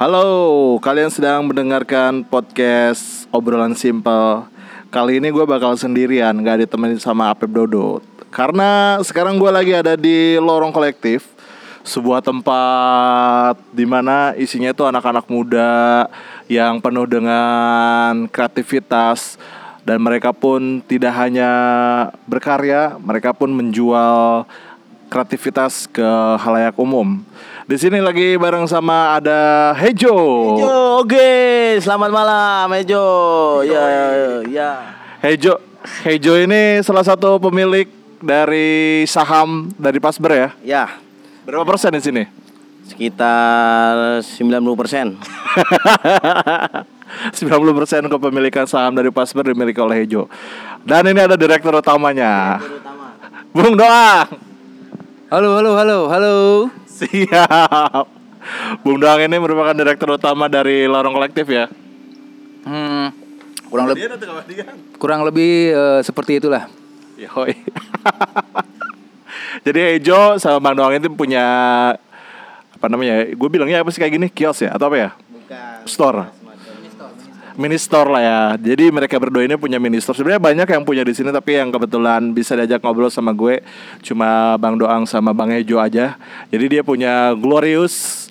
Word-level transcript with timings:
Halo, 0.00 0.80
kalian 0.80 1.12
sedang 1.12 1.44
mendengarkan 1.44 2.24
podcast 2.24 3.28
obrolan 3.28 3.76
simple. 3.76 4.48
Kali 4.88 5.20
ini 5.20 5.28
gue 5.28 5.44
bakal 5.44 5.76
sendirian, 5.76 6.32
gak 6.40 6.64
ditemenin 6.64 6.96
sama 6.96 7.28
Apep 7.28 7.52
Dodo. 7.52 8.00
Karena 8.32 8.96
sekarang 9.04 9.36
gue 9.36 9.52
lagi 9.52 9.76
ada 9.76 10.00
di 10.00 10.40
lorong 10.40 10.72
kolektif, 10.72 11.28
sebuah 11.84 12.24
tempat 12.24 13.60
di 13.76 13.84
mana 13.84 14.32
isinya 14.40 14.72
itu 14.72 14.88
anak-anak 14.88 15.28
muda 15.28 16.08
yang 16.48 16.80
penuh 16.80 17.04
dengan 17.04 18.24
kreativitas 18.32 19.36
dan 19.84 20.00
mereka 20.00 20.32
pun 20.32 20.80
tidak 20.88 21.12
hanya 21.12 21.52
berkarya, 22.24 22.96
mereka 23.04 23.36
pun 23.36 23.52
menjual 23.52 24.48
kreativitas 25.12 25.84
ke 25.92 26.08
halayak 26.40 26.80
umum. 26.80 27.20
Di 27.70 27.78
sini 27.78 28.02
lagi 28.02 28.34
bareng 28.34 28.66
sama 28.66 29.14
ada 29.14 29.70
Hejo. 29.78 30.10
Hejo, 30.58 31.06
oke, 31.06 31.30
selamat 31.78 32.10
malam 32.10 32.66
Hejo. 32.74 33.06
Ya, 33.62 33.84
ya. 34.42 34.70
Hejo, 35.22 35.54
Hejo 36.02 36.34
ini 36.34 36.82
salah 36.82 37.06
satu 37.06 37.38
pemilik 37.38 37.86
dari 38.18 39.06
saham 39.06 39.70
dari 39.78 40.02
Pasber 40.02 40.34
ya. 40.34 40.48
Ya, 40.66 40.84
Berapa 41.46 41.62
persen 41.62 41.94
di 41.94 42.02
sini? 42.02 42.26
sekitar 42.90 44.18
90 44.18 44.50
persen. 44.74 45.14
90 47.38 47.78
persen 47.78 48.02
kepemilikan 48.10 48.66
saham 48.66 48.98
dari 48.98 49.14
Pasber 49.14 49.46
dimiliki 49.46 49.78
oleh 49.78 50.02
Hejo. 50.02 50.26
Dan 50.82 51.06
ini 51.06 51.22
ada 51.22 51.38
direktur 51.38 51.70
utamanya, 51.78 52.58
Bung 53.54 53.78
Doang. 53.78 54.26
Halo, 55.30 55.62
halo, 55.62 55.78
halo, 55.78 55.98
halo. 56.10 56.34
Siap. 57.00 58.04
Bung 58.84 58.98
Doang 59.00 59.20
ini 59.20 59.36
merupakan 59.36 59.76
direktur 59.76 60.16
utama 60.16 60.48
dari 60.48 60.84
Lorong 60.88 61.12
Kolektif 61.16 61.48
ya. 61.48 61.68
Hmm, 62.64 63.12
kurang 63.72 63.88
lebih 63.88 64.04
kemudian? 64.12 64.74
kurang 65.00 65.20
lebih 65.24 65.52
eh, 65.72 66.00
seperti 66.04 66.40
itulah. 66.40 66.68
Yoi. 67.16 67.52
Jadi 69.66 70.00
Ejo 70.00 70.40
sama 70.40 70.60
Bang 70.60 70.76
Doang 70.76 70.96
itu 70.96 71.08
punya 71.12 71.44
apa 72.72 72.86
namanya? 72.88 73.28
Gue 73.32 73.48
bilangnya 73.52 73.84
apa 73.84 73.92
sih 73.92 74.00
kayak 74.00 74.12
gini? 74.16 74.26
Kios 74.32 74.60
ya 74.64 74.72
atau 74.72 74.88
apa 74.88 74.96
ya? 74.96 75.10
Bukan. 75.16 75.84
Store. 75.84 76.39
Mini 77.60 77.76
store 77.76 78.08
lah 78.08 78.22
ya. 78.24 78.40
Jadi 78.72 78.88
mereka 78.88 79.20
berdua 79.20 79.44
ini 79.44 79.52
punya 79.60 79.76
mini 79.76 80.00
store. 80.00 80.16
Sebenarnya 80.16 80.40
banyak 80.40 80.68
yang 80.72 80.82
punya 80.88 81.04
di 81.04 81.12
sini 81.12 81.28
tapi 81.28 81.60
yang 81.60 81.68
kebetulan 81.68 82.32
bisa 82.32 82.56
diajak 82.56 82.80
ngobrol 82.80 83.12
sama 83.12 83.36
gue 83.36 83.60
cuma 84.00 84.56
Bang 84.56 84.80
Doang 84.80 85.04
sama 85.04 85.36
Bang 85.36 85.52
Ejo 85.52 85.76
aja. 85.76 86.16
Jadi 86.48 86.64
dia 86.72 86.80
punya 86.80 87.36
Glorious 87.36 88.26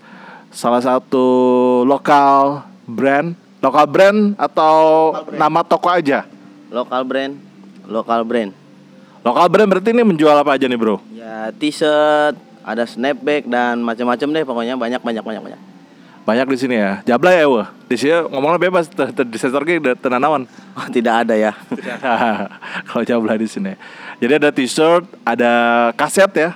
salah 0.49 0.81
satu 0.81 1.21
lokal 1.86 2.66
brand, 2.89 3.38
lokal 3.61 3.86
brand 3.86 4.33
atau 4.33 5.13
nama 5.38 5.61
toko 5.61 5.93
aja. 5.93 6.25
Lokal 6.73 7.05
brand, 7.05 7.38
lokal 7.86 8.25
brand. 8.25 8.52
Lokal 9.21 9.45
brand 9.45 9.69
berarti 9.69 9.93
ini 9.93 10.02
menjual 10.02 10.33
apa 10.41 10.58
aja 10.58 10.66
nih, 10.66 10.80
Bro? 10.80 11.05
Ya, 11.14 11.53
t-shirt, 11.53 12.33
ada 12.66 12.83
snapback 12.89 13.45
dan 13.45 13.77
macam-macam 13.86 14.27
deh 14.31 14.43
pokoknya 14.47 14.73
banyak 14.73 15.02
banyak 15.05 15.21
banyak 15.21 15.43
banyak. 15.53 15.61
Banyak 16.30 16.45
di 16.45 16.58
sini 16.61 16.77
ya. 16.77 17.02
Jablay 17.09 17.41
ya, 17.41 17.49
wah. 17.49 17.73
Di 17.89 17.97
sini 17.97 18.13
ngomongnya 18.30 18.61
bebas, 18.61 18.85
di 18.94 19.38
sensor 19.41 19.66
tenanawan. 19.97 20.45
Oh, 20.77 20.86
tidak 20.94 21.25
ada 21.25 21.33
ya. 21.33 21.58
Kalau 22.94 23.02
Jablay 23.02 23.41
di 23.41 23.49
sini. 23.49 23.73
Jadi 24.21 24.38
ada 24.38 24.53
t-shirt, 24.53 25.09
ada 25.25 25.53
kaset 25.97 26.30
ya. 26.38 26.53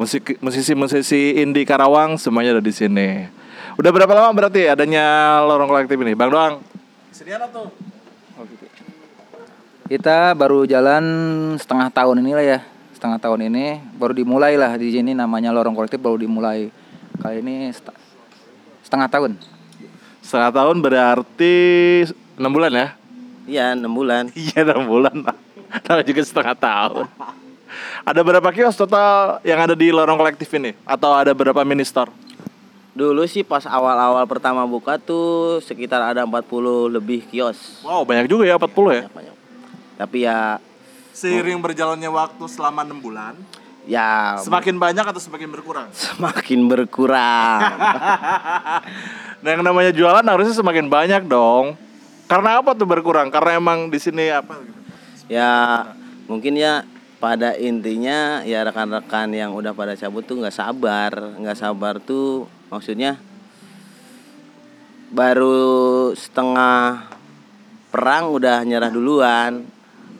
Musik 0.00 0.40
musisi-musisi 0.40 1.44
indie 1.44 1.68
Karawang 1.68 2.16
semuanya 2.16 2.56
ada 2.56 2.64
di 2.64 2.72
sini. 2.72 3.28
Udah 3.76 3.92
berapa 3.92 4.08
lama 4.16 4.32
berarti 4.32 4.64
adanya 4.64 5.40
lorong 5.44 5.68
kolektif 5.68 6.00
ini? 6.00 6.16
Bang 6.16 6.32
Doang. 6.32 6.64
Sedian 7.12 7.44
tuh. 7.52 7.68
Kita 9.92 10.32
baru 10.32 10.64
jalan 10.64 11.04
setengah 11.60 11.92
tahun 11.92 12.24
inilah 12.24 12.44
ya. 12.48 12.58
Setengah 12.96 13.20
tahun 13.20 13.52
ini 13.52 13.76
baru 14.00 14.16
dimulai 14.16 14.56
lah 14.56 14.72
di 14.80 14.88
sini 14.88 15.12
namanya 15.12 15.52
lorong 15.52 15.76
kolektif 15.76 16.00
baru 16.00 16.16
dimulai. 16.16 16.72
Kali 17.20 17.44
ini 17.44 17.68
setengah 18.96 19.12
tahun. 19.12 19.32
Setengah 20.24 20.52
tahun 20.56 20.76
berarti 20.80 21.56
6 22.40 22.48
bulan 22.48 22.72
ya? 22.72 22.88
Iya, 23.44 23.66
6 23.76 23.84
bulan. 23.92 24.24
Iya 24.40 24.72
6 24.72 24.88
bulan 24.88 25.16
lah. 25.20 25.36
Tahu 25.84 26.00
juga 26.00 26.24
setengah 26.24 26.56
tahun. 26.56 27.04
Ada 28.08 28.24
berapa 28.24 28.48
kios 28.56 28.72
total 28.72 29.44
yang 29.44 29.60
ada 29.60 29.76
di 29.76 29.92
lorong 29.92 30.16
kolektif 30.16 30.48
ini? 30.56 30.72
Atau 30.88 31.12
ada 31.12 31.36
berapa 31.36 31.60
mini 31.68 31.84
store? 31.84 32.08
Dulu 32.96 33.28
sih 33.28 33.44
pas 33.44 33.68
awal-awal 33.68 34.24
pertama 34.24 34.64
buka 34.64 34.96
tuh 34.96 35.60
sekitar 35.60 36.00
ada 36.00 36.24
40 36.24 36.96
lebih 36.96 37.28
kios. 37.28 37.84
Wow 37.84 38.08
banyak 38.08 38.32
juga 38.32 38.48
ya 38.48 38.56
40 38.56 38.64
ya. 38.64 38.72
Banyak, 38.72 39.12
banyak. 39.12 39.34
Tapi 40.00 40.18
ya 40.24 40.56
Seiring 41.12 41.60
berjalannya 41.60 42.08
waktu 42.08 42.44
selama 42.48 42.80
6 42.88 43.04
bulan, 43.04 43.36
ya 43.86 44.36
semakin 44.42 44.76
banyak 44.76 45.04
atau 45.06 45.22
semakin 45.22 45.48
berkurang? 45.50 45.88
semakin 45.94 46.60
berkurang. 46.66 47.60
Nah 49.36 49.52
yang 49.52 49.62
namanya 49.62 49.94
jualan 49.94 50.26
harusnya 50.26 50.58
semakin 50.58 50.90
banyak 50.90 51.22
dong. 51.30 51.78
Karena 52.26 52.58
apa 52.58 52.74
tuh 52.74 52.88
berkurang? 52.88 53.30
Karena 53.30 53.60
emang 53.62 53.92
di 53.92 54.00
sini 54.02 54.26
apa? 54.26 54.58
gitu? 54.58 54.76
ya 55.26 55.82
mungkin 56.30 56.54
ya 56.58 56.86
pada 57.18 57.58
intinya 57.58 58.42
ya 58.46 58.62
rekan-rekan 58.62 59.34
yang 59.34 59.50
udah 59.54 59.74
pada 59.74 59.98
cabut 59.98 60.22
tuh 60.22 60.38
nggak 60.38 60.54
sabar 60.54 61.10
nggak 61.38 61.58
sabar 61.58 61.98
tuh 61.98 62.46
maksudnya 62.70 63.18
baru 65.10 66.12
setengah 66.14 67.10
perang 67.90 68.30
udah 68.30 68.62
nyerah 68.62 68.90
duluan 68.90 69.66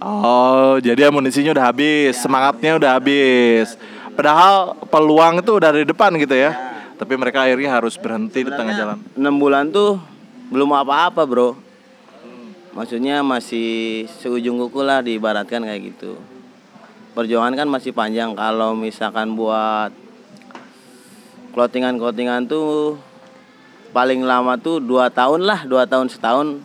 Oh, 0.00 0.76
jadi 0.82 1.08
amunisinya 1.08 1.56
udah 1.56 1.66
habis, 1.72 2.20
semangatnya 2.20 2.76
udah 2.76 2.90
habis. 3.00 3.76
Padahal 4.12 4.76
peluang 4.88 5.40
itu 5.40 5.50
udah 5.56 5.70
di 5.72 5.84
depan 5.88 6.12
gitu 6.20 6.36
ya. 6.36 6.52
Tapi 6.96 7.12
mereka 7.16 7.44
akhirnya 7.44 7.76
harus 7.76 8.00
berhenti 8.00 8.44
di 8.44 8.52
tengah 8.52 8.72
jalan. 8.72 8.98
enam 9.16 9.36
bulan 9.36 9.68
tuh 9.68 10.00
belum 10.46 10.70
apa-apa 10.78 11.26
bro 11.26 11.58
maksudnya 12.76 13.24
masih 13.24 14.04
seujung 14.20 14.60
kuku 14.62 14.84
lah 14.84 15.02
diibaratkan 15.02 15.64
kayak 15.64 15.96
gitu 15.96 16.20
perjuangan 17.16 17.56
kan 17.56 17.66
masih 17.66 17.90
panjang 17.90 18.36
kalau 18.36 18.76
misalkan 18.76 19.34
buat 19.34 19.90
clothingan-clothingan 21.56 22.46
tuh 22.46 23.00
paling 23.90 24.22
lama 24.22 24.60
tuh 24.60 24.78
dua 24.78 25.08
tahun 25.08 25.48
lah 25.48 25.64
dua 25.64 25.88
tahun 25.88 26.12
setahun 26.12 26.60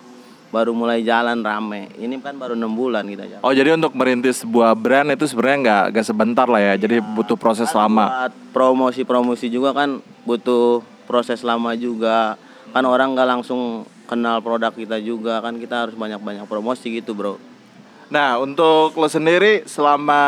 baru 0.51 0.75
mulai 0.75 1.01
jalan 1.01 1.39
rame. 1.39 1.87
Ini 1.95 2.19
kan 2.19 2.35
baru 2.35 2.53
enam 2.53 2.75
bulan 2.75 3.07
kita 3.07 3.23
jalan. 3.25 3.41
Oh, 3.41 3.55
jadi 3.55 3.73
untuk 3.73 3.95
merintis 3.95 4.43
sebuah 4.43 4.75
brand 4.75 5.15
itu 5.15 5.25
sebenarnya 5.25 5.57
nggak 5.63 5.83
nggak 5.95 6.05
sebentar 6.05 6.45
lah 6.45 6.61
ya. 6.61 6.73
Jadi 6.75 6.99
butuh 6.99 7.39
proses 7.39 7.71
lama. 7.71 8.27
buat 8.27 8.35
promosi-promosi 8.51 9.47
juga 9.47 9.71
kan 9.71 10.03
butuh 10.27 10.83
proses 11.07 11.41
lama 11.41 11.71
juga. 11.79 12.35
Kan 12.75 12.83
orang 12.83 13.15
nggak 13.15 13.27
langsung 13.39 13.87
kenal 14.05 14.43
produk 14.43 14.75
kita 14.75 14.99
juga. 14.99 15.39
Kan 15.39 15.57
kita 15.57 15.87
harus 15.87 15.95
banyak-banyak 15.95 16.43
promosi 16.45 16.99
gitu 16.99 17.15
bro. 17.15 17.39
Nah, 18.11 18.35
untuk 18.43 18.91
lo 18.99 19.07
sendiri 19.07 19.63
selama 19.63 20.19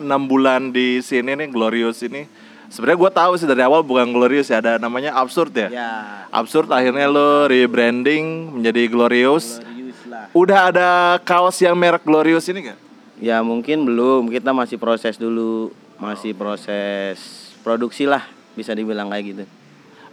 enam 0.00 0.24
bulan 0.24 0.72
di 0.72 1.04
sini 1.04 1.36
nih 1.36 1.52
Glorious 1.52 2.00
ini, 2.00 2.24
sebenarnya 2.68 2.98
gue 2.98 3.12
tahu 3.12 3.32
sih 3.36 3.46
dari 3.46 3.62
awal 3.62 3.80
bukan 3.82 4.10
Glorious 4.10 4.48
ya, 4.48 4.58
ada 4.58 4.76
namanya 4.76 5.14
Absurd 5.14 5.52
ya. 5.54 5.68
ya 5.68 5.90
Absurd 6.30 6.68
akhirnya 6.68 7.06
lo 7.06 7.46
rebranding 7.46 8.54
menjadi 8.54 8.86
Glorious. 8.86 9.60
glorious 9.62 9.98
lah 10.06 10.24
Udah 10.32 10.60
ada 10.70 10.88
kaos 11.22 11.56
yang 11.58 11.74
merek 11.74 12.02
Glorious 12.02 12.46
ini 12.48 12.72
gak? 12.72 12.78
ya 13.16 13.40
mungkin 13.40 13.88
belum 13.88 14.28
kita 14.28 14.52
masih 14.52 14.76
proses 14.76 15.16
dulu 15.16 15.72
masih 15.96 16.36
proses 16.36 17.16
produksi 17.64 18.04
lah 18.04 18.20
bisa 18.52 18.76
dibilang 18.76 19.08
kayak 19.08 19.24
gitu 19.24 19.44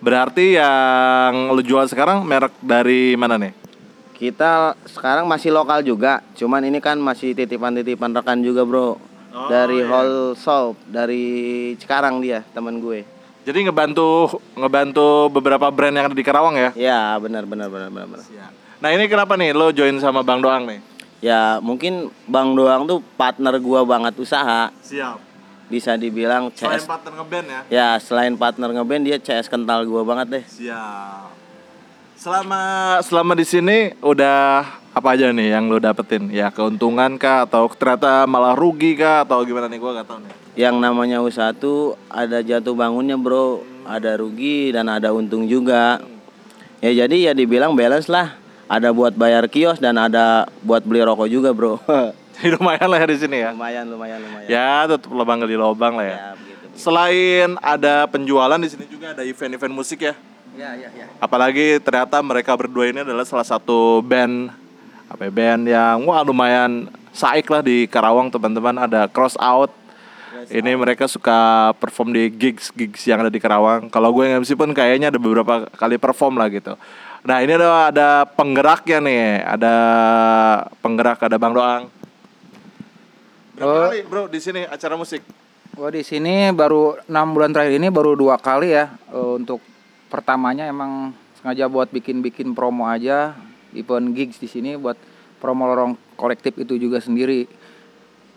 Berarti 0.03 0.59
yang 0.59 1.51
lo 1.55 1.63
jual 1.63 1.87
sekarang 1.87 2.27
merek 2.27 2.51
dari 2.59 3.15
mana 3.15 3.39
nih? 3.39 3.53
kita 4.13 4.79
sekarang 4.87 5.27
masih 5.27 5.51
lokal 5.51 5.83
juga 5.83 6.23
cuman 6.39 6.63
ini 6.63 6.79
kan 6.79 6.95
masih 6.95 7.35
titipan-titipan 7.35 8.15
rekan 8.15 8.39
juga 8.39 8.63
bro 8.63 8.95
dari 9.33 9.81
Hall 9.81 10.37
Soap 10.37 10.77
dari 10.85 11.23
Cikarang 11.81 12.21
dia 12.21 12.45
teman 12.53 12.77
gue 12.77 13.01
Jadi 13.43 13.67
ngebantu 13.67 14.39
ngebantu 14.55 15.27
beberapa 15.27 15.67
brand 15.67 15.91
yang 15.91 16.07
ada 16.07 16.15
di 16.15 16.23
Karawang 16.23 16.55
ya. 16.55 16.69
ya 16.79 16.99
benar 17.19 17.43
benar 17.43 17.67
benar 17.67 17.91
benar, 17.91 18.07
benar. 18.07 18.23
Nah 18.79 18.89
ini 18.95 19.03
kenapa 19.11 19.35
nih 19.35 19.51
lo 19.51 19.67
join 19.75 19.99
sama 19.99 20.23
Bang 20.23 20.39
Doang 20.39 20.63
nih? 20.63 20.79
Ya 21.19 21.59
mungkin 21.59 22.07
Bang 22.23 22.55
Doang 22.55 22.87
tuh 22.87 23.03
partner 23.19 23.59
gua 23.59 23.83
banget 23.83 24.15
usaha 24.15 24.71
Siap. 24.79 25.19
Bisa 25.67 25.99
dibilang 25.99 26.55
Selain 26.55 26.79
CS 26.79 26.87
partner 26.87 27.11
ngeband 27.19 27.47
ya. 27.47 27.61
Ya 27.67 27.87
selain 27.99 28.39
partner 28.39 28.69
ngeband 28.71 29.03
dia 29.03 29.19
CS 29.19 29.51
kental 29.51 29.83
gua 29.83 30.07
banget 30.07 30.39
deh 30.39 30.43
Siap. 30.47 31.35
Selama 32.15 32.63
selama 33.03 33.35
di 33.35 33.43
sini 33.43 33.91
udah 33.99 34.82
apa 34.93 35.17
aja 35.17 35.33
nih 35.33 35.57
yang 35.57 35.73
lo 35.73 35.81
dapetin? 35.81 36.29
Ya 36.29 36.53
keuntungan 36.53 37.17
kah 37.17 37.49
atau 37.49 37.65
ternyata 37.73 38.29
malah 38.29 38.53
rugi 38.53 38.93
kah 38.93 39.25
atau 39.25 39.41
gimana 39.41 39.65
nih 39.65 39.81
gua 39.81 40.01
gak 40.01 40.07
tahu 40.07 40.19
nih. 40.21 40.33
Yang 40.53 40.75
namanya 40.77 41.17
usaha 41.25 41.49
tuh 41.49 41.97
ada 42.13 42.45
jatuh 42.45 42.77
bangunnya 42.77 43.17
bro 43.17 43.65
Ada 43.89 44.21
rugi 44.21 44.69
dan 44.69 44.85
ada 44.85 45.09
untung 45.09 45.49
juga 45.49 45.97
Ya 46.83 46.91
jadi 46.91 47.31
ya 47.31 47.33
dibilang 47.33 47.79
balance 47.79 48.11
lah. 48.11 48.35
Ada 48.67 48.91
buat 48.91 49.15
bayar 49.15 49.47
kios 49.47 49.79
dan 49.79 49.95
ada 49.95 50.51
buat 50.67 50.83
beli 50.83 50.99
rokok 50.99 51.31
juga 51.31 51.55
bro. 51.55 51.79
Jadi 52.33 52.59
lumayan 52.59 52.89
lah 52.89 52.99
ya 52.99 53.07
di 53.07 53.17
sini 53.21 53.37
ya. 53.39 53.53
lumayan 53.53 53.85
lumayan 53.87 54.19
lumayan. 54.19 54.49
Ya, 54.49 54.89
tetap 54.89 55.07
lubang 55.13 55.37
gali 55.37 55.53
lubang 55.53 55.93
lah 55.95 56.05
ya. 56.09 56.17
Ya, 56.17 56.27
begitu. 56.33 56.65
Selain 56.75 57.49
ada 57.61 58.09
penjualan 58.09 58.57
di 58.57 58.67
sini 58.67 58.89
juga 58.89 59.13
ada 59.13 59.21
event-event 59.21 59.71
musik 59.71 60.01
ya. 60.01 60.17
Ya, 60.57 60.73
ya, 60.73 60.89
ya. 60.91 61.05
Apalagi 61.21 61.77
ternyata 61.79 62.19
mereka 62.25 62.57
berdua 62.57 62.89
ini 62.89 63.05
adalah 63.05 63.23
salah 63.23 63.45
satu 63.45 64.01
band 64.01 64.49
apa 65.13 65.29
band 65.29 65.69
yang 65.69 66.09
wah 66.09 66.25
lumayan 66.25 66.89
saik 67.13 67.45
lah 67.53 67.61
di 67.61 67.85
Karawang 67.85 68.33
teman-teman 68.33 68.73
ada 68.81 69.05
Cross 69.05 69.37
Out. 69.37 69.69
Ini 70.49 70.73
mereka 70.75 71.05
suka 71.05 71.71
perform 71.77 72.11
di 72.11 72.27
gigs 72.33 72.73
gigs 72.73 73.05
yang 73.05 73.21
ada 73.21 73.29
di 73.29 73.37
Karawang. 73.37 73.87
Kalau 73.93 74.09
gue 74.11 74.25
yang 74.25 74.41
MC 74.41 74.57
pun 74.57 74.73
kayaknya 74.73 75.13
ada 75.13 75.21
beberapa 75.21 75.69
kali 75.77 76.01
perform 76.01 76.41
lah 76.41 76.49
gitu. 76.49 76.73
Nah 77.23 77.39
ini 77.39 77.53
ada 77.55 77.93
ada 77.93 78.07
penggeraknya 78.27 78.99
nih, 78.99 79.23
ada 79.45 79.75
penggerak 80.81 81.21
ada 81.21 81.37
Bang 81.37 81.53
Doang. 81.53 81.87
Berapa 83.53 83.69
Oh. 83.69 83.85
kali 83.93 84.01
bro 84.03 84.25
di 84.27 84.41
sini 84.41 84.65
acara 84.65 84.97
musik? 84.97 85.21
Gua 85.77 85.93
di 85.93 86.01
sini 86.01 86.49
baru 86.49 86.97
enam 87.05 87.37
bulan 87.37 87.53
terakhir 87.53 87.77
ini 87.77 87.87
baru 87.93 88.17
dua 88.17 88.35
kali 88.41 88.73
ya. 88.73 88.89
Eh, 89.13 89.31
untuk 89.37 89.61
pertamanya 90.09 90.65
emang 90.65 91.13
sengaja 91.37 91.69
buat 91.69 91.87
bikin-bikin 91.93 92.51
promo 92.57 92.89
aja, 92.89 93.37
event 93.75 94.13
gigs 94.13 94.39
di 94.39 94.47
sini 94.47 94.77
buat 94.77 94.95
promo 95.43 95.67
lorong 95.67 95.99
kolektif 96.15 96.55
itu 96.55 96.79
juga 96.79 97.03
sendiri. 97.03 97.45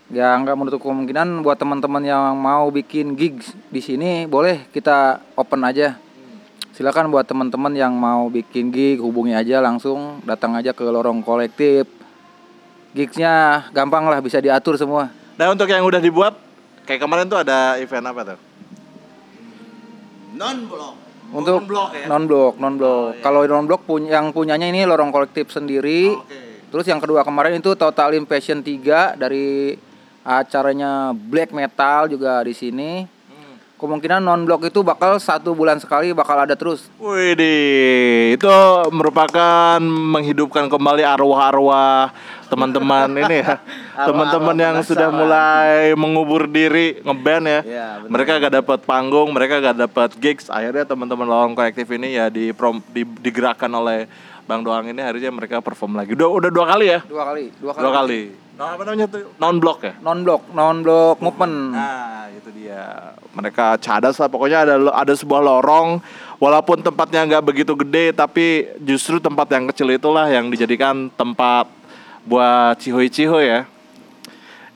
Ya 0.07 0.31
nggak 0.35 0.55
menutup 0.55 0.79
kemungkinan 0.83 1.43
buat 1.43 1.59
teman-teman 1.59 2.03
yang 2.03 2.35
mau 2.35 2.71
bikin 2.71 3.15
gigs 3.19 3.55
di 3.71 3.79
sini 3.83 4.23
boleh 4.27 4.67
kita 4.71 5.23
open 5.35 5.63
aja. 5.67 5.99
Silakan 6.77 7.09
buat 7.09 7.25
teman-teman 7.25 7.73
yang 7.73 7.95
mau 7.97 8.29
bikin 8.29 8.69
gig 8.69 9.01
hubungi 9.01 9.33
aja 9.33 9.63
langsung 9.65 10.21
datang 10.23 10.53
aja 10.53 10.77
ke 10.77 10.85
lorong 10.85 11.25
kolektif. 11.25 11.89
Gigsnya 12.93 13.65
gampang 13.73 14.05
lah 14.05 14.21
bisa 14.21 14.37
diatur 14.37 14.77
semua. 14.77 15.09
Nah 15.41 15.49
untuk 15.49 15.65
yang 15.67 15.81
udah 15.83 15.97
dibuat 15.97 16.37
kayak 16.85 17.01
kemarin 17.01 17.25
tuh 17.25 17.41
ada 17.41 17.81
event 17.81 18.05
apa 18.05 18.21
tuh? 18.35 18.39
Non 20.37 20.69
blok. 20.69 21.06
Untuk 21.33 21.63
Non-blok 21.63 21.89
ya? 21.91 22.05
non 22.07 22.23
blok 22.23 22.53
non 22.61 22.73
blok 22.79 23.11
kalau 23.19 23.43
non 23.43 23.65
blok 23.67 23.83
punya 23.83 24.19
yang 24.19 24.31
punyanya 24.31 24.67
ini 24.71 24.87
lorong 24.87 25.11
kolektif 25.11 25.51
sendiri 25.51 26.13
Oke. 26.13 26.67
terus 26.71 26.85
yang 26.87 27.03
kedua 27.03 27.27
kemarin 27.27 27.59
itu 27.59 27.75
Total 27.75 28.15
Impassion 28.15 28.63
3 28.63 29.19
dari 29.19 29.75
acaranya 30.27 31.15
black 31.15 31.55
metal 31.55 32.11
juga 32.11 32.43
di 32.43 32.51
sini. 32.51 33.07
Kemungkinan 33.77 34.25
non 34.25 34.41
blok 34.43 34.67
itu 34.67 34.81
bakal 34.81 35.21
satu 35.21 35.53
bulan 35.53 35.77
sekali 35.77 36.09
bakal 36.11 36.33
ada 36.33 36.57
terus 36.57 36.89
Wih 36.97 37.37
itu 38.33 38.49
merupakan 38.89 39.77
menghidupkan 39.81 40.65
kembali 40.65 41.05
arwah-arwah 41.05 42.09
teman-teman 42.47 43.11
ini 43.11 43.43
ya, 43.43 43.59
teman-teman 44.07 44.55
yang 44.55 44.75
sudah 44.81 45.11
mulai 45.11 45.91
mengubur 45.99 46.47
diri 46.47 46.99
ngeband 47.03 47.45
ya. 47.45 47.61
Ya, 47.67 47.87
mereka 48.07 48.39
gak 48.39 48.63
dapat 48.63 48.79
panggung, 48.87 49.29
mereka 49.35 49.59
gak 49.59 49.77
dapat 49.77 50.09
gigs. 50.15 50.47
Akhirnya 50.47 50.87
teman-teman 50.87 51.27
lorong 51.27 51.53
kolektif 51.53 51.91
ini 51.91 52.15
ya 52.15 52.31
di, 52.31 52.55
di 52.95 53.01
digerakkan 53.03 53.67
oleh 53.67 54.07
Bang 54.47 54.63
Doang 54.63 54.87
ini 54.87 55.03
akhirnya 55.03 55.27
mereka 55.27 55.59
perform 55.59 55.99
lagi. 55.99 56.15
Udah 56.15 56.27
udah 56.31 56.49
dua 56.49 56.65
kali 56.65 56.85
ya? 56.87 56.99
dua 57.03 57.23
kali 57.27 57.51
dua 57.59 57.71
kali, 57.75 57.83
Dua 57.83 57.91
kali. 57.91 58.21
Nah, 58.57 58.73
apa 58.73 58.81
namanya 58.89 59.05
tuh? 59.05 59.29
Non 59.37 59.61
block 59.61 59.85
ya? 59.85 59.93
non 60.01 60.25
blok 60.25 60.41
non 60.49 60.81
blok 60.81 61.21
movement 61.21 61.77
Nah, 61.77 62.25
itu 62.33 62.49
dia. 62.49 63.13
Mereka 63.37 63.77
cadas 63.77 64.17
lah. 64.17 64.25
Pokoknya 64.25 64.65
ada 64.65 64.75
ada 64.97 65.13
sebuah 65.13 65.45
lorong, 65.45 66.01
walaupun 66.41 66.81
tempatnya 66.81 67.21
nggak 67.29 67.45
begitu 67.45 67.77
gede, 67.77 68.17
tapi 68.17 68.65
justru 68.81 69.21
tempat 69.21 69.45
yang 69.53 69.69
kecil 69.69 69.93
itulah 69.93 70.25
yang 70.25 70.49
dijadikan 70.49 71.13
tempat 71.13 71.69
buat 72.25 72.81
cihoy-cihoy 72.81 73.45
ya. 73.45 73.61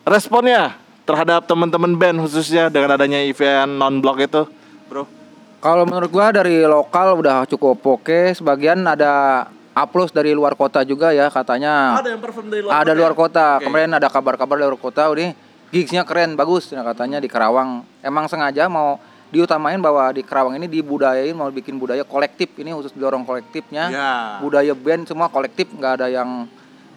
Responnya 0.06 0.78
terhadap 1.10 1.50
teman-teman 1.50 1.98
band 1.98 2.22
khususnya 2.22 2.70
dengan 2.70 2.94
adanya 2.94 3.18
event 3.26 3.82
non 3.82 3.98
block 3.98 4.22
itu, 4.22 4.46
bro. 4.94 5.10
Kalau 5.58 5.90
menurut 5.90 6.14
gua 6.14 6.30
dari 6.30 6.62
lokal 6.70 7.18
udah 7.18 7.50
cukup 7.50 7.82
oke. 7.82 8.38
Sebagian 8.38 8.86
ada 8.86 9.46
upload 9.72 10.12
dari 10.12 10.32
luar 10.36 10.54
kota 10.56 10.84
juga 10.84 11.12
ya 11.12 11.32
katanya. 11.32 12.00
Ada 12.00 12.16
yang 12.16 12.22
perform 12.22 12.48
dari 12.52 12.64
ada 12.68 12.92
luar 12.92 13.14
kota. 13.14 13.58
Oke. 13.60 13.68
Kemarin 13.68 13.92
ada 13.96 14.08
kabar-kabar 14.08 14.56
dari 14.60 14.68
luar 14.68 14.80
kota. 14.80 15.08
Udah 15.08 15.32
gigsnya 15.72 16.04
keren, 16.04 16.36
bagus. 16.36 16.72
Nah, 16.76 16.84
katanya 16.84 17.24
di 17.24 17.32
Karawang. 17.32 17.84
Emang 18.04 18.28
sengaja 18.28 18.68
mau 18.68 19.00
diutamain 19.32 19.80
bahwa 19.80 20.12
di 20.12 20.22
Karawang 20.22 20.60
ini 20.60 20.68
dibudayain 20.68 21.32
mau 21.32 21.48
bikin 21.48 21.80
budaya 21.80 22.04
kolektif 22.04 22.52
ini 22.60 22.76
khusus 22.76 22.92
dorong 22.92 23.24
kolektifnya. 23.24 23.86
Ya. 23.88 24.12
Budaya 24.44 24.76
band 24.76 25.08
semua 25.08 25.32
kolektif, 25.32 25.72
nggak 25.72 26.04
ada 26.04 26.08
yang 26.12 26.48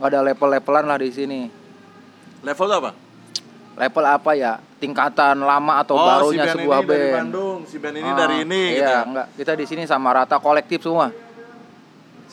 nggak 0.02 0.08
ada 0.10 0.20
level-levelan 0.26 0.84
lah 0.90 0.98
di 0.98 1.10
sini. 1.14 1.40
Level 2.42 2.68
apa? 2.68 2.90
Level 3.74 4.04
apa 4.06 4.30
ya? 4.34 4.58
Tingkatan 4.78 5.40
lama 5.40 5.80
atau 5.80 5.96
Oh, 5.96 6.04
barunya 6.04 6.44
si 6.44 6.50
band 6.50 6.58
sebuah 6.60 6.78
ini 6.78 6.86
dari 6.86 7.06
band. 7.08 7.16
Bandung, 7.22 7.58
si 7.64 7.76
band 7.78 7.96
ini 7.96 8.10
Ah, 8.10 8.16
dari 8.18 8.36
ini 8.42 8.62
iya, 8.68 8.74
gitu. 8.76 8.90
ya. 8.90 9.00
enggak. 9.06 9.26
Kita 9.38 9.52
di 9.54 9.64
sini 9.64 9.82
sama 9.86 10.10
rata 10.12 10.36
kolektif 10.38 10.82
semua. 10.82 11.08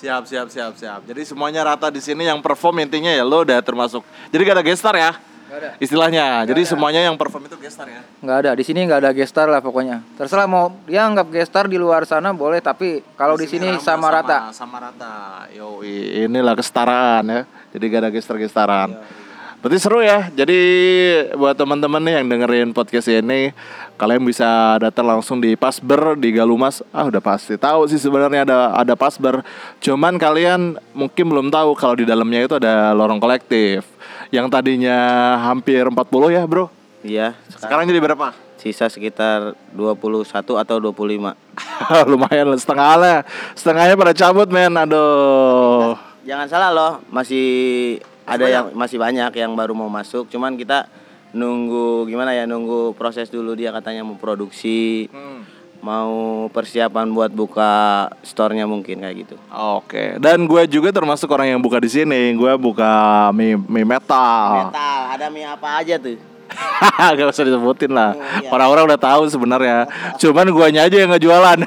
Siap, 0.02 0.26
siap, 0.26 0.50
siap, 0.50 0.74
siap. 0.82 1.06
Jadi 1.06 1.22
semuanya 1.30 1.62
rata 1.62 1.94
di 1.94 2.02
sini 2.02 2.26
yang 2.26 2.42
perform 2.42 2.82
intinya 2.82 3.14
ya 3.14 3.22
lo 3.22 3.46
udah 3.46 3.62
termasuk. 3.62 4.02
Jadi 4.34 4.42
gak 4.50 4.58
ada 4.58 4.66
gestar 4.66 4.98
ya? 4.98 5.14
Enggak 5.14 5.58
ada. 5.62 5.70
Istilahnya. 5.78 6.26
Jadi 6.50 6.62
semuanya 6.66 7.02
yang 7.06 7.14
perform 7.22 7.46
itu 7.46 7.54
gestar 7.62 7.86
ya. 7.86 8.02
Nggak 8.18 8.38
ada. 8.42 8.52
Di 8.58 8.64
sini 8.66 8.82
nggak 8.88 8.98
ada 9.04 9.12
gestar 9.14 9.46
lah 9.46 9.62
pokoknya. 9.62 10.02
Terserah 10.18 10.50
mau 10.50 10.74
dia 10.90 11.06
anggap 11.06 11.30
gestar 11.30 11.70
di 11.70 11.78
luar 11.78 12.08
sana 12.10 12.34
boleh, 12.34 12.64
tapi 12.66 13.06
kalau 13.14 13.38
di 13.38 13.46
sini 13.46 13.68
rama 13.68 13.84
sama 13.84 14.08
rata. 14.10 14.38
Sama 14.56 14.82
rata. 14.82 15.46
Yo, 15.54 15.86
inilah 15.86 16.58
kesetaraan 16.58 17.24
ya. 17.28 17.42
Jadi 17.76 17.84
gak 17.92 18.02
ada 18.02 18.10
gestar-gestaran. 18.10 18.90
Berarti 19.62 19.78
seru 19.78 20.02
ya. 20.02 20.26
Jadi 20.34 20.58
buat 21.38 21.54
teman-teman 21.54 22.02
nih 22.02 22.14
yang 22.18 22.34
dengerin 22.34 22.70
podcast 22.74 23.06
ini, 23.14 23.54
kalian 23.94 24.26
bisa 24.26 24.82
datang 24.82 25.06
langsung 25.06 25.38
di 25.38 25.54
Pasber 25.54 26.18
di 26.18 26.34
Galumas. 26.34 26.82
Ah, 26.90 27.06
udah 27.06 27.22
pasti 27.22 27.62
tahu 27.62 27.86
sih 27.86 28.02
sebenarnya 28.02 28.42
ada 28.42 28.74
ada 28.74 28.98
Pasber. 28.98 29.46
Cuman 29.78 30.18
kalian 30.18 30.82
mungkin 30.98 31.30
belum 31.30 31.54
tahu 31.54 31.78
kalau 31.78 31.94
di 31.94 32.10
dalamnya 32.10 32.50
itu 32.50 32.58
ada 32.58 32.90
lorong 32.98 33.22
kolektif 33.22 33.86
yang 34.34 34.50
tadinya 34.50 35.38
hampir 35.46 35.86
40 35.86 35.94
ya, 36.34 36.42
Bro. 36.50 36.74
Iya. 37.06 37.38
Sekarang 37.54 37.86
jadi 37.86 38.02
berapa? 38.02 38.34
Sisa 38.58 38.90
sekitar 38.90 39.54
21 39.78 40.58
atau 40.58 40.76
25. 40.82 41.38
Lumayan 42.10 42.50
setengah 42.58 42.98
lah. 42.98 43.18
Setengahnya 43.54 43.94
pada 43.94 44.14
cabut, 44.18 44.50
men. 44.50 44.74
Aduh. 44.74 45.94
Jangan 46.26 46.46
salah 46.50 46.70
loh, 46.74 46.92
masih 47.10 47.98
ada 48.24 48.40
banyak? 48.40 48.52
yang 48.52 48.66
masih 48.74 48.98
banyak 48.98 49.32
yang 49.36 49.52
baru 49.54 49.74
mau 49.74 49.88
masuk. 49.88 50.28
Cuman 50.28 50.56
kita 50.56 50.86
nunggu 51.32 52.06
gimana 52.06 52.32
ya, 52.32 52.44
nunggu 52.44 52.92
proses 52.94 53.32
dulu 53.32 53.56
dia 53.56 53.72
katanya 53.72 54.04
mau 54.04 54.20
produksi, 54.20 55.08
Hmm. 55.08 55.48
mau 55.80 56.14
persiapan 56.52 57.08
buat 57.10 57.32
buka 57.32 57.72
store-nya 58.22 58.68
mungkin 58.68 59.02
kayak 59.02 59.16
gitu. 59.24 59.36
Oke, 59.50 60.20
dan 60.20 60.44
gue 60.44 60.64
juga 60.68 60.92
termasuk 60.92 61.32
orang 61.32 61.56
yang 61.56 61.62
buka 61.64 61.80
di 61.80 61.90
sini. 61.90 62.36
Gue 62.36 62.52
buka 62.60 62.92
mie, 63.32 63.56
mie 63.58 63.88
metal. 63.88 64.70
Metal, 64.70 65.00
ada 65.10 65.26
mie 65.32 65.48
apa 65.48 65.82
aja 65.82 65.96
tuh? 65.98 66.20
Gak 67.16 67.32
usah 67.32 67.48
disebutin 67.48 67.96
lah. 67.96 68.12
Oh, 68.12 68.44
iya. 68.44 68.52
Orang-orang 68.52 68.84
udah 68.92 69.00
tahu 69.00 69.24
sebenarnya. 69.32 69.88
Cuman 70.20 70.52
guanya 70.52 70.84
aja 70.84 71.00
yang 71.00 71.16
ngejualan. 71.16 71.64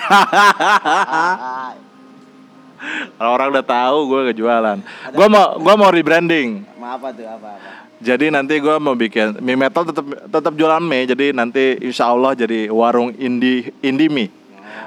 Ah, 3.16 3.32
Orang-orang 3.32 3.48
udah 3.58 3.66
tahu 3.66 3.96
gue 4.10 4.20
ngejualan. 4.30 4.78
Gue 5.14 5.26
mau 5.32 5.56
gue 5.56 5.74
mau 5.74 5.90
rebranding. 5.90 6.48
Ma 6.76 6.98
apa 7.00 7.10
tuh? 7.16 7.24
Apa 7.24 7.56
apa? 7.56 7.70
Jadi 8.04 8.28
nanti 8.28 8.60
gue 8.60 8.76
mau 8.76 8.92
bikin 8.92 9.40
mie 9.40 9.56
metal 9.56 9.88
tetap 9.88 10.04
tetap 10.28 10.52
jualan 10.52 10.82
mie. 10.82 11.08
Jadi 11.08 11.32
nanti 11.32 11.80
insya 11.80 12.12
Allah 12.12 12.36
jadi 12.36 12.68
warung 12.68 13.16
indie 13.16 13.72
indie 13.80 14.12
mie. 14.12 14.28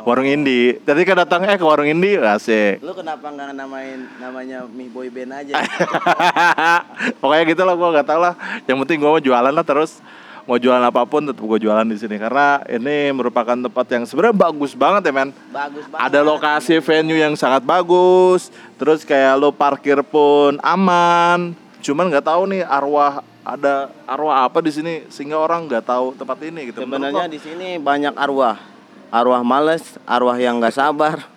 Warung 0.06 0.28
indie. 0.30 0.80
Jadi 0.86 1.02
kan 1.04 1.18
datang 1.20 1.44
eh 1.50 1.58
ke 1.58 1.66
warung 1.66 1.90
indie 1.90 2.22
asik. 2.22 2.80
Lu 2.86 2.94
kenapa 2.94 3.28
nggak 3.34 3.58
namain 3.58 4.06
namanya 4.22 4.70
mie 4.70 4.92
boy 4.94 5.10
band 5.10 5.34
aja? 5.34 5.58
Pokoknya 7.20 7.44
gitu 7.50 7.62
lah 7.66 7.76
gue 7.76 7.90
gak 7.98 8.08
tau 8.08 8.20
lah. 8.22 8.34
Yang 8.70 8.78
penting 8.86 8.98
gue 9.02 9.10
mau 9.10 9.24
jualan 9.24 9.52
lah 9.52 9.66
terus 9.66 10.00
mau 10.48 10.56
jualan 10.56 10.80
apa 10.80 11.04
pun 11.04 11.28
tetap 11.28 11.44
gue 11.44 11.60
jualan 11.60 11.84
di 11.84 12.00
sini 12.00 12.16
karena 12.16 12.64
ini 12.72 13.12
merupakan 13.12 13.60
tempat 13.60 13.86
yang 13.92 14.08
sebenarnya 14.08 14.36
bagus 14.48 14.72
banget 14.80 15.12
ya 15.12 15.14
men. 15.14 15.30
Bagus 15.52 15.86
banget. 15.92 16.08
Ada 16.08 16.20
lokasi 16.24 16.80
venue 16.80 17.20
yang 17.20 17.36
sangat 17.36 17.68
bagus, 17.68 18.48
terus 18.80 19.04
kayak 19.04 19.36
lo 19.36 19.52
parkir 19.52 20.00
pun 20.08 20.56
aman. 20.64 21.52
Cuman 21.84 22.08
nggak 22.08 22.26
tahu 22.26 22.48
nih 22.56 22.64
arwah 22.64 23.22
ada 23.44 23.92
arwah 24.08 24.48
apa 24.48 24.64
di 24.64 24.72
sini 24.72 24.94
sehingga 25.12 25.36
orang 25.36 25.68
nggak 25.68 25.84
tahu 25.84 26.16
tempat 26.16 26.40
ini 26.40 26.72
gitu. 26.72 26.88
Sebenarnya 26.88 27.28
di 27.28 27.40
sini 27.44 27.76
banyak 27.76 28.16
arwah. 28.16 28.56
Arwah 29.12 29.44
males, 29.44 30.00
arwah 30.08 30.36
yang 30.40 30.64
nggak 30.64 30.76
sabar. 30.76 31.28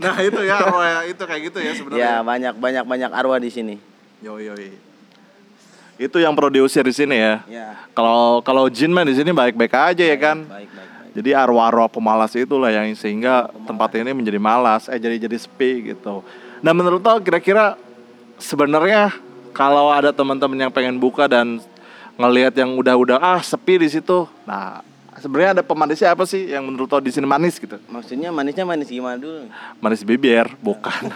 nah 0.00 0.16
itu 0.22 0.40
ya 0.46 0.64
arwah 0.64 1.04
itu 1.04 1.22
kayak 1.26 1.42
gitu 1.50 1.58
ya 1.58 1.72
sebenarnya. 1.74 2.02
Ya 2.06 2.14
banyak 2.22 2.54
banyak 2.54 2.84
banyak 2.86 3.10
arwah 3.10 3.42
di 3.42 3.50
sini. 3.50 3.82
Yo 4.22 4.38
yo 4.38 4.54
yo. 4.54 4.89
Itu 6.00 6.16
yang 6.16 6.32
perlu 6.32 6.48
diusir 6.48 6.80
di 6.80 6.96
sini 6.96 7.20
ya. 7.20 7.44
Ya. 7.44 7.76
Kalau 7.92 8.40
kalau 8.40 8.72
jin 8.72 8.88
mah 8.88 9.04
di 9.04 9.12
sini 9.12 9.36
baik-baik 9.36 9.76
aja 9.76 10.00
ya 10.00 10.16
kan. 10.16 10.48
Baik 10.48 10.72
baik 10.72 10.88
baik. 10.88 10.88
Jadi 11.10 11.30
arwah-arwah 11.36 11.92
pemalas 11.92 12.32
itulah 12.32 12.72
yang 12.72 12.88
sehingga 12.96 13.52
tempat 13.68 14.00
ini 14.00 14.16
menjadi 14.16 14.40
malas, 14.40 14.88
eh 14.88 14.96
jadi 14.96 15.28
jadi 15.28 15.36
sepi 15.36 15.92
gitu. 15.92 16.24
Nah 16.64 16.72
menurut 16.72 17.04
lo 17.04 17.20
kira-kira 17.20 17.76
sebenarnya 18.40 19.12
kalau 19.52 19.92
ada 19.92 20.08
teman-teman 20.14 20.56
yang 20.56 20.72
pengen 20.72 20.96
buka 20.96 21.28
dan 21.28 21.60
ngelihat 22.16 22.56
yang 22.56 22.78
udah-udah 22.78 23.18
ah 23.20 23.42
sepi 23.42 23.82
di 23.82 23.88
situ, 23.92 24.24
nah 24.46 24.80
sebenarnya 25.20 25.60
ada 25.60 25.64
pemanisnya 25.64 26.10
apa 26.10 26.24
sih 26.24 26.48
yang 26.48 26.64
menurut 26.64 26.88
lo 26.88 26.98
di 26.98 27.12
sini 27.12 27.28
manis 27.28 27.60
gitu? 27.60 27.76
Maksudnya 27.86 28.32
manisnya 28.32 28.64
manis 28.64 28.88
gimana 28.88 29.14
dulu? 29.14 29.46
Manis 29.78 30.02
bibir, 30.02 30.48
bukan. 30.58 31.12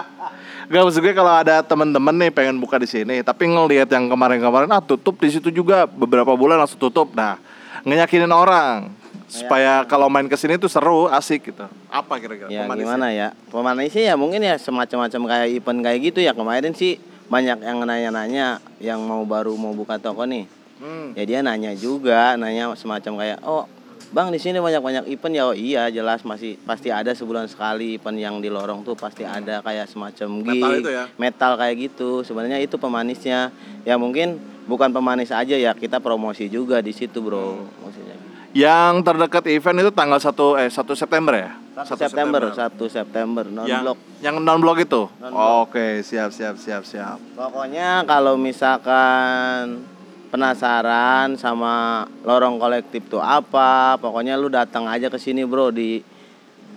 Gak 0.70 0.82
maksud 0.86 1.02
gue 1.02 1.12
kalau 1.12 1.34
ada 1.34 1.60
teman-teman 1.60 2.14
nih 2.16 2.30
pengen 2.30 2.56
buka 2.56 2.78
di 2.78 2.86
sini, 2.86 3.20
tapi 3.20 3.50
ngelihat 3.50 3.90
yang 3.90 4.06
kemarin-kemarin 4.06 4.70
ah 4.70 4.78
tutup 4.78 5.18
di 5.18 5.28
situ 5.28 5.50
juga 5.50 5.84
beberapa 5.84 6.30
bulan 6.32 6.62
langsung 6.62 6.78
tutup. 6.78 7.10
Nah, 7.12 7.36
ngeyakinin 7.82 8.30
orang 8.30 8.94
supaya 9.26 9.82
kalau 9.86 10.06
main 10.06 10.26
ke 10.26 10.34
sini 10.34 10.58
tuh 10.58 10.70
seru, 10.70 11.06
asik 11.06 11.50
gitu. 11.50 11.66
Apa 11.86 12.18
kira-kira 12.18 12.46
Ya 12.46 12.66
pemanisnya? 12.66 12.86
gimana 12.86 13.06
ya? 13.10 13.28
Pemanisnya 13.50 14.02
ya 14.02 14.14
mungkin 14.14 14.40
ya 14.42 14.54
semacam-macam 14.58 15.20
kayak 15.26 15.48
event 15.50 15.80
kayak 15.82 15.98
gitu 16.10 16.18
ya 16.22 16.32
kemarin 16.34 16.74
sih 16.74 16.98
banyak 17.30 17.62
yang 17.62 17.78
nanya-nanya 17.82 18.58
yang 18.82 18.98
mau 19.02 19.22
baru 19.22 19.54
mau 19.54 19.70
buka 19.70 19.98
toko 19.98 20.26
nih. 20.26 20.46
Hmm. 20.80 21.12
Ya 21.12 21.24
dia 21.28 21.38
nanya 21.44 21.76
juga, 21.76 22.34
nanya 22.40 22.72
semacam 22.74 23.20
kayak 23.20 23.38
oh 23.44 23.68
Bang 24.10 24.34
di 24.34 24.42
sini 24.42 24.58
banyak-banyak 24.58 25.06
event 25.06 25.34
ya 25.38 25.42
oh 25.46 25.54
iya 25.54 25.86
jelas 25.86 26.26
masih 26.26 26.58
pasti 26.66 26.90
ada 26.90 27.14
sebulan 27.14 27.46
sekali 27.46 27.94
event 27.94 28.18
yang 28.18 28.42
di 28.42 28.50
lorong 28.50 28.82
tuh 28.82 28.98
pasti 28.98 29.22
ada 29.22 29.62
kayak 29.62 29.86
semacam 29.86 30.42
gig 30.42 30.58
Metal 30.58 30.74
itu 30.82 30.90
ya? 30.90 31.04
metal 31.14 31.52
kayak 31.54 31.74
gitu 31.78 32.26
sebenarnya 32.26 32.58
itu 32.58 32.74
pemanisnya 32.74 33.54
ya 33.86 33.94
mungkin 33.94 34.42
bukan 34.66 34.90
pemanis 34.90 35.30
aja 35.30 35.54
ya 35.54 35.70
kita 35.78 36.02
promosi 36.02 36.50
juga 36.50 36.82
di 36.82 36.90
situ 36.90 37.22
bro 37.22 37.62
maksudnya 37.86 38.18
Yang 38.50 39.06
terdekat 39.06 39.46
event 39.46 39.78
itu 39.78 39.90
tanggal 39.94 40.18
1 40.18 40.34
eh 40.58 40.70
1 40.74 40.74
September 40.98 41.34
ya? 41.38 41.50
1 41.78 41.86
September 41.94 42.42
1 42.50 42.74
September 42.90 43.44
non 43.46 43.62
Yang 43.70 43.82
blok 43.86 43.98
yang 44.20 44.36
non 44.42 44.58
blok 44.58 44.82
itu. 44.84 45.08
Non-blok. 45.22 45.70
Oke, 45.70 46.02
siap 46.04 46.28
siap 46.34 46.58
siap 46.60 46.84
siap. 46.84 47.16
Pokoknya 47.38 48.04
kalau 48.04 48.36
misalkan 48.36 49.86
penasaran 50.30 51.34
sama 51.34 52.06
lorong 52.22 52.56
kolektif 52.56 53.06
tuh 53.10 53.18
apa, 53.18 53.98
pokoknya 53.98 54.38
lu 54.38 54.46
datang 54.46 54.86
aja 54.86 55.10
ke 55.10 55.18
sini 55.18 55.42
bro 55.42 55.74
di 55.74 56.00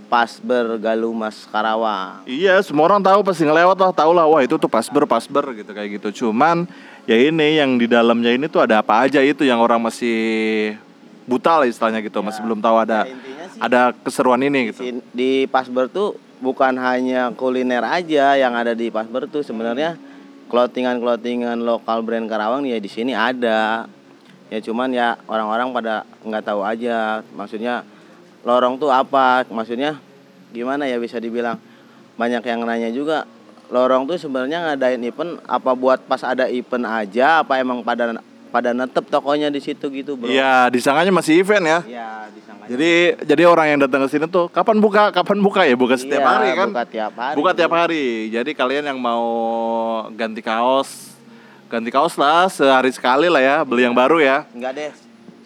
Pasber 0.09 0.77
Galumas 0.77 1.49
Karawang. 1.49 2.25
Iya, 2.29 2.61
semua 2.61 2.85
orang 2.89 3.01
tahu 3.01 3.25
pasti 3.25 3.45
ngelewat 3.45 3.77
lah, 3.77 3.91
tahu 3.93 4.11
lah 4.13 4.29
wah 4.29 4.41
itu 4.45 4.57
tuh 4.61 4.69
pasber 4.69 5.09
pasber 5.09 5.57
gitu 5.57 5.73
kayak 5.73 5.97
gitu. 5.97 6.25
Cuman 6.25 6.69
ya 7.09 7.17
ini 7.17 7.57
yang 7.57 7.77
di 7.77 7.89
dalamnya 7.89 8.33
ini 8.33 8.45
tuh 8.45 8.61
ada 8.61 8.81
apa 8.81 9.09
aja 9.09 9.21
itu 9.25 9.41
yang 9.41 9.57
orang 9.57 9.81
masih 9.81 10.77
buta 11.25 11.61
lah 11.61 11.67
istilahnya 11.69 12.01
gitu, 12.05 12.21
masih 12.21 12.45
belum 12.45 12.61
tahu 12.61 12.77
ada 12.77 13.09
Ya, 13.09 13.15
sih 13.15 13.61
ada 13.61 13.81
keseruan 13.93 14.41
ini 14.41 14.73
gitu. 14.73 14.81
Di, 14.81 14.91
di 15.13 15.31
Pasber 15.47 15.87
tuh 15.87 16.17
bukan 16.43 16.75
hanya 16.79 17.31
kuliner 17.31 17.83
aja 17.85 18.35
yang 18.35 18.55
ada 18.57 18.75
di 18.75 18.89
Pasber 18.89 19.29
tuh 19.29 19.45
sebenarnya 19.45 19.95
clothingan-clothingan 20.53 21.65
lokal 21.65 22.05
brand 22.05 22.29
Karawang 22.29 22.61
ya 22.69 22.77
di 22.77 22.85
sini 22.85 23.17
ada. 23.17 23.89
Ya 24.53 24.59
cuman 24.61 24.93
ya 24.93 25.17
orang-orang 25.25 25.73
pada 25.73 26.05
nggak 26.21 26.45
tahu 26.45 26.61
aja. 26.61 27.25
Maksudnya 27.33 27.81
lorong 28.45 28.77
tuh 28.77 28.93
apa? 28.93 29.49
Maksudnya 29.49 29.97
gimana 30.53 30.85
ya 30.85 31.01
bisa 31.01 31.17
dibilang 31.17 31.57
banyak 32.13 32.45
yang 32.45 32.61
nanya 32.61 32.93
juga 32.93 33.25
lorong 33.73 34.05
tuh 34.05 34.21
sebenarnya 34.21 34.69
ngadain 34.69 35.01
event 35.01 35.41
apa 35.49 35.73
buat 35.73 36.05
pas 36.05 36.21
ada 36.21 36.45
event 36.45 36.85
aja 36.85 37.41
apa 37.41 37.57
emang 37.57 37.81
pada 37.81 38.13
pada 38.53 38.69
netep 38.69 39.01
tokonya 39.09 39.49
di 39.49 39.57
situ 39.57 39.89
gitu 39.89 40.13
bro 40.13 40.29
Iya, 40.29 40.69
disangkanya 40.69 41.09
masih 41.09 41.41
event 41.41 41.65
ya. 41.65 41.79
ya 41.89 42.09
disangkanya 42.29 42.69
Jadi 42.69 42.91
jadi 43.25 43.43
orang 43.49 43.65
yang 43.73 43.79
datang 43.81 44.05
ke 44.05 44.13
sini 44.13 44.29
tuh 44.29 44.45
kapan 44.45 44.77
buka? 44.77 45.09
Kapan 45.09 45.41
buka 45.41 45.65
ya? 45.65 45.73
Buka 45.73 45.97
setiap 45.97 46.21
Iya, 46.21 46.29
hari 46.29 46.47
kan? 46.53 46.69
buka 46.69 46.85
tiap 46.85 47.13
hari 47.17 47.33
Buka 47.33 47.51
tiap 47.57 47.71
hari. 47.73 48.05
Jadi 48.29 48.51
kalian 48.53 48.85
yang 48.85 49.01
mau 49.01 49.25
ganti 50.13 50.45
kaos, 50.45 51.17
ganti 51.65 51.89
kaos 51.89 52.13
lah 52.13 52.45
sehari 52.45 52.93
sekali 52.93 53.25
lah 53.25 53.41
ya, 53.41 53.55
beli 53.65 53.83
yang 53.83 53.97
baru 53.97 54.21
ya. 54.21 54.45
Enggak 54.53 54.73
deh. 54.77 54.91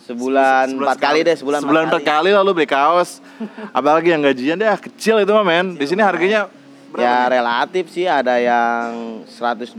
Sebulan 0.03 0.75
empat 0.75 0.99
kali 0.99 1.19
deh, 1.23 1.35
sebulan 1.35 1.59
sebulan 1.63 1.83
empat 1.87 2.03
kali 2.03 2.31
lalu 2.31 2.51
beli 2.53 2.67
kaus 2.67 3.19
apalagi 3.77 4.11
yang 4.11 4.23
gajian 4.23 4.55
deh 4.55 4.67
kecil 4.79 5.19
itu 5.19 5.31
mah 5.31 5.43
men 5.43 5.75
di 5.75 5.83
sini 5.83 6.03
harganya 6.03 6.47
Ya 6.95 7.27
relatif 7.27 7.91
sih 7.91 8.07
ada 8.07 8.39
yang 8.39 9.21
120, 9.27 9.75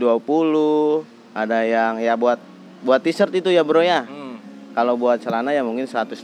ada 1.33 1.59
yang 1.65 1.97
ya 1.97 2.13
buat 2.13 2.37
buat 2.81 2.99
t-shirt 3.03 3.33
itu 3.35 3.49
ya 3.51 3.61
bro 3.63 3.83
ya. 3.83 4.03
Hmm. 4.07 4.37
Kalau 4.69 4.95
buat 4.95 5.19
celana 5.19 5.51
ya 5.51 5.59
mungkin 5.65 5.83
150 5.89 6.23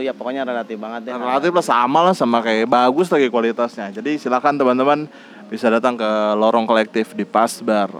ya 0.00 0.12
pokoknya 0.16 0.46
relatif 0.46 0.78
banget 0.78 1.10
deh. 1.10 1.12
relatif 1.12 1.52
lah 1.52 1.66
sama 1.66 2.00
lah 2.00 2.14
sama 2.16 2.38
kayak 2.40 2.64
bagus 2.70 3.12
lagi 3.12 3.28
kualitasnya 3.28 3.92
jadi 3.92 4.16
silakan 4.16 4.56
teman-teman 4.56 5.04
bisa 5.52 5.68
datang 5.68 5.98
ke 5.98 6.10
lorong 6.38 6.64
kolektif 6.64 7.12
di 7.12 7.26
Pasbar 7.28 7.90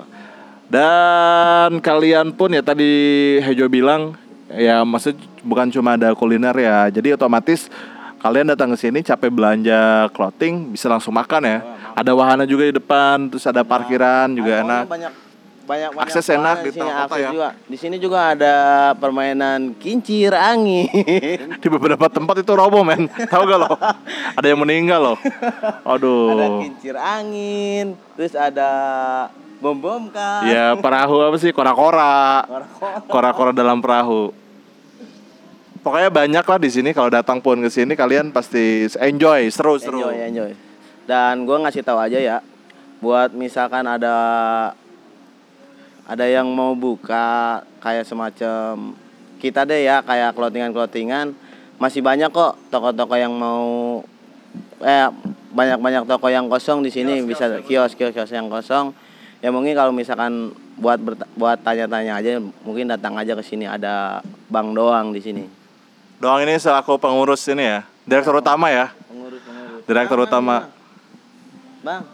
dan 0.70 1.82
kalian 1.82 2.32
pun 2.32 2.54
ya 2.54 2.62
tadi 2.62 2.88
Hejo 3.42 3.66
bilang 3.66 4.14
ya 4.54 4.86
maksud 4.86 5.18
bukan 5.42 5.68
cuma 5.68 5.98
ada 5.98 6.14
kuliner 6.14 6.54
ya 6.54 6.86
jadi 6.88 7.18
otomatis 7.18 7.66
kalian 8.22 8.54
datang 8.54 8.70
ke 8.72 8.78
sini 8.78 9.02
capek 9.02 9.28
belanja 9.28 10.08
clothing 10.14 10.70
bisa 10.70 10.86
langsung 10.86 11.12
makan 11.12 11.42
ya 11.44 11.58
ada 11.92 12.14
wahana 12.14 12.46
juga 12.46 12.70
di 12.70 12.78
depan 12.78 13.26
terus 13.28 13.44
ada 13.44 13.66
parkiran 13.66 14.30
juga 14.32 14.62
Pokoknya 14.62 14.70
enak 14.70 14.84
Banyak 14.88 15.12
banyak 15.70 15.90
banyak 15.94 16.10
Akses 16.10 16.26
enak 16.34 16.66
di 16.66 16.70
sini, 16.74 16.82
tengah 16.82 16.94
kota 16.98 17.14
akses 17.14 17.22
ya. 17.22 17.30
juga. 17.30 17.48
Di 17.70 17.76
sini 17.78 17.96
juga 18.02 18.18
ada 18.34 18.54
permainan 18.98 19.78
kincir 19.78 20.34
angin. 20.34 20.90
di 21.62 21.68
beberapa 21.70 22.10
tempat 22.10 22.42
itu 22.42 22.52
roboh 22.58 22.82
men 22.82 23.06
tahu 23.30 23.42
gak 23.46 23.58
lo 23.62 23.70
ada 24.38 24.46
yang 24.50 24.58
meninggal 24.58 25.14
loh 25.14 25.18
ada 25.22 25.94
aduh 25.94 26.66
kincir 26.66 26.98
angin, 26.98 27.94
terus 28.18 28.34
ada 28.34 28.70
bom 29.60 29.76
bom 29.78 30.08
kan. 30.10 30.42
ya 30.48 30.74
perahu 30.74 31.20
apa 31.30 31.36
sih 31.38 31.52
kora-kora 31.54 32.42
kora-kora 33.06 33.52
dalam 33.52 33.78
perahu 33.78 34.32
pokoknya 35.84 36.08
banyak 36.08 36.44
lah 36.44 36.58
di 36.58 36.70
sini 36.72 36.90
kalau 36.96 37.12
datang 37.12 37.38
pun 37.44 37.60
ke 37.60 37.68
sini 37.68 37.92
kalian 37.92 38.32
pasti 38.32 38.88
enjoy 39.00 39.48
seru 39.52 39.76
seru 39.76 40.00
Enjoy, 40.00 40.16
enjoy. 40.26 40.52
Dan 41.04 41.42
gue 41.42 41.56
ngasih 41.58 41.82
tahu 41.82 41.98
aja 41.98 42.18
ya, 42.22 42.36
buat 43.02 43.34
misalkan 43.34 43.82
ada 43.82 44.14
ada 46.06 46.24
yang 46.28 46.48
mau 46.48 46.72
buka 46.76 47.60
kayak 47.80 48.06
semacam 48.06 48.96
kita 49.40 49.64
deh 49.64 49.88
ya 49.88 50.04
kayak 50.04 50.36
clothingan 50.36 50.72
clothingan 50.72 51.32
masih 51.80 52.04
banyak 52.04 52.28
kok 52.28 52.60
toko-toko 52.68 53.16
yang 53.16 53.32
mau 53.32 54.04
eh 54.84 55.08
banyak-banyak 55.50 56.04
toko 56.06 56.28
yang 56.28 56.46
kosong 56.46 56.84
di 56.84 56.92
sini. 56.92 57.24
Bisa 57.24 57.48
kios 57.64 57.96
kios 57.96 58.12
kios 58.12 58.30
yang 58.30 58.52
kosong. 58.52 58.92
Ya 59.40 59.48
mungkin 59.48 59.72
kalau 59.72 59.88
misalkan 59.90 60.52
buat 60.76 61.00
buat 61.36 61.58
tanya-tanya 61.64 62.20
aja 62.20 62.36
mungkin 62.64 62.92
datang 62.92 63.16
aja 63.16 63.32
ke 63.32 63.40
sini. 63.40 63.64
Ada 63.64 64.20
bang 64.52 64.76
doang 64.76 65.16
di 65.16 65.24
sini. 65.24 65.44
Doang 66.20 66.44
ini 66.44 66.60
selaku 66.60 67.00
pengurus 67.00 67.48
ini 67.48 67.64
ya. 67.64 67.80
Direktur 68.04 68.36
utama 68.36 68.68
ya. 68.68 68.92
Pengurus 69.08 69.40
pengurus. 69.40 69.82
Direktur 69.88 70.18
utama. 70.20 70.56
bang 71.80 72.04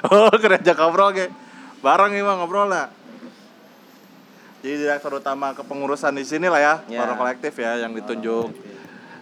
oh 0.08 0.32
kerja 0.32 0.72
ngobrol 0.72 1.12
ke 1.12 1.28
bareng 1.78 2.10
nih 2.10 2.22
bang 2.22 2.36
ngobrol 2.36 2.66
lah. 2.66 2.86
Jadi 4.60 4.80
direktur 4.80 5.16
utama 5.16 5.52
kepengurusan 5.52 6.12
di 6.12 6.22
sini 6.22 6.46
lah 6.46 6.58
ya 6.58 6.74
Ya. 6.88 7.12
kolektif 7.12 7.54
ya 7.54 7.78
yang 7.78 7.92
ditunjuk 7.92 8.50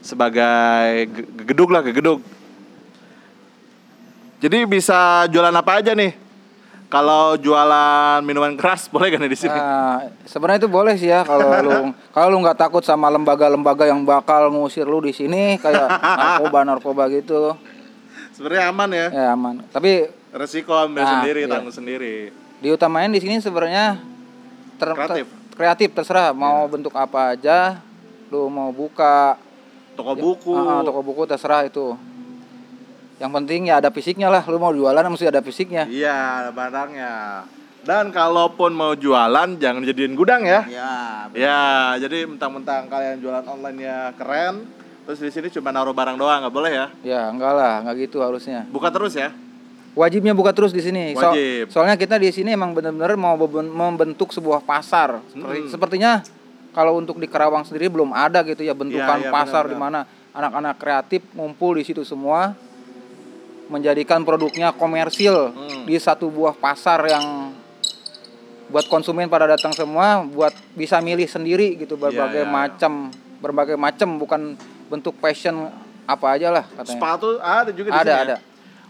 sebagai 0.00 1.04
ge- 1.06 1.28
gedung 1.44 1.68
lah 1.68 1.80
gedung 1.80 2.20
jadi 4.37 4.64
bisa 4.64 5.25
jualan 5.28 5.52
apa 5.52 5.80
aja 5.80 5.96
nih? 5.96 6.12
Kalau 6.87 7.34
jualan 7.34 8.20
minuman 8.20 8.52
keras 8.54 8.87
boleh 8.92 9.08
gak 9.08 9.18
nih 9.18 9.32
di 9.32 9.38
sini? 9.38 9.56
Nah, 9.56 10.12
sebenarnya 10.23 10.61
itu 10.61 10.70
boleh 10.70 10.94
sih 10.94 11.08
ya 11.08 11.25
kalau 11.25 11.49
lu 11.58 11.73
kalau 12.14 12.28
lu 12.28 12.38
nggak 12.40 12.61
takut 12.61 12.84
sama 12.84 13.08
lembaga-lembaga 13.08 13.84
yang 13.84 14.04
bakal 14.04 14.52
ngusir 14.52 14.84
lu 14.84 15.00
di 15.00 15.11
sini 15.11 15.56
kayak 15.56 15.88
narkoba 16.20 16.58
narkoba 16.62 17.02
gitu. 17.08 17.56
Sebenarnya 18.32 18.64
aman 18.68 18.88
ya. 18.92 19.06
Ya 19.11 19.26
aman. 19.32 19.64
Tapi 19.68 20.06
resiko 20.30 20.76
ambil 20.76 21.02
Nah, 21.02 21.11
sendiri 21.18 21.40
iya. 21.44 21.50
tanggung 21.50 21.73
sendiri 21.73 22.14
diutamain 22.64 23.12
di 23.12 23.21
sini 23.21 23.37
sebenarnya 23.44 24.00
ter- 24.80 24.97
Kreatif. 24.97 25.26
ter- 25.28 25.52
kreatif. 25.54 25.88
terserah 25.92 26.33
mau 26.33 26.64
bentuk 26.64 26.97
apa 26.97 27.37
aja. 27.37 27.85
Lu 28.33 28.49
mau 28.49 28.73
buka. 28.73 29.37
Toko 29.94 30.16
buku. 30.16 30.56
Ah, 30.56 30.80
ah, 30.80 30.83
toko 30.83 31.04
buku 31.04 31.28
terserah 31.28 31.68
itu. 31.68 31.92
Yang 33.21 33.30
penting 33.30 33.61
ya 33.68 33.78
ada 33.78 33.92
fisiknya 33.92 34.33
lah. 34.33 34.42
Lu 34.49 34.56
mau 34.56 34.73
jualan 34.73 35.04
mesti 35.06 35.28
ada 35.28 35.44
fisiknya. 35.44 35.85
Iya 35.87 36.16
ada 36.42 36.50
barangnya. 36.50 37.12
Dan 37.85 38.09
kalaupun 38.09 38.73
mau 38.73 38.97
jualan 38.97 39.61
jangan 39.61 39.85
jadiin 39.85 40.16
gudang 40.16 40.49
ya. 40.49 40.64
Ya 40.64 40.92
Ya, 41.37 41.61
jadi 42.00 42.25
mentang-mentang 42.25 42.88
kalian 42.88 43.21
jualan 43.21 43.44
online-nya 43.44 44.16
keren, 44.16 44.64
terus 45.04 45.21
di 45.21 45.28
sini 45.28 45.52
cuma 45.52 45.68
naruh 45.68 45.92
barang 45.92 46.16
doang, 46.16 46.47
nggak 46.47 46.54
boleh 46.54 46.73
ya? 46.73 46.87
ya 47.04 47.21
enggak 47.28 47.52
lah 47.52 47.85
enggak 47.85 48.09
gitu 48.09 48.25
harusnya. 48.25 48.64
Buka 48.73 48.88
terus 48.88 49.12
ya? 49.12 49.37
Wajibnya 49.94 50.30
buka 50.30 50.50
terus 50.50 50.70
di 50.70 50.80
sini 50.80 51.14
So- 51.14 51.30
Wajib. 51.30 51.70
soalnya 51.70 51.94
kita 51.94 52.14
di 52.16 52.28
sini 52.28 52.50
emang 52.50 52.70
benar-benar 52.70 53.14
mau 53.14 53.38
membentuk 53.38 54.30
sebuah 54.30 54.60
pasar 54.60 55.22
Seperti- 55.28 55.60
Hmm. 55.60 55.70
sepertinya 55.70 56.12
kalau 56.70 56.98
untuk 56.98 57.16
di 57.16 57.26
Karawang 57.26 57.62
sendiri 57.62 57.86
belum 57.86 58.10
ada 58.10 58.42
gitu 58.42 58.60
ya 58.60 58.72
bentukan 58.72 59.20
iya, 59.20 59.30
pasar 59.30 59.64
di 59.64 59.74
mana 59.74 60.02
anak-anak 60.30 60.74
kreatif 60.76 61.22
ngumpul 61.30 61.74
di 61.74 61.84
situ 61.84 62.02
semua 62.02 62.58
menjadikan 63.64 64.20
produknya 64.20 64.70
komersil 64.72 65.50
Hmm. 65.50 65.86
di 65.86 65.96
satu 65.96 66.28
buah 66.28 66.52
pasar 66.52 67.00
yang 67.04 67.54
buat 68.66 68.84
konsumen 68.86 69.26
pada 69.26 69.46
datang 69.46 69.70
semua 69.70 70.20
buat 70.22 70.50
bisa 70.74 70.98
milih 70.98 71.26
sendiri 71.26 71.78
gitu 71.78 71.94
berbagai 71.94 72.42
iya, 72.42 72.48
iya. 72.48 72.50
macam 72.50 72.92
berbagai 73.38 73.76
macam 73.76 74.16
bukan 74.16 74.40
bentuk 74.86 75.14
fashion 75.16 75.68
apa 76.04 76.26
aja 76.30 76.50
lah 76.50 76.64
katanya 76.72 76.90
Sepatu 76.90 77.28
ada 77.38 77.70
juga 77.70 77.88
di 77.88 77.94
ada 77.94 78.02
sini. 78.02 78.10
ya? 78.10 78.24
ada 78.26 78.36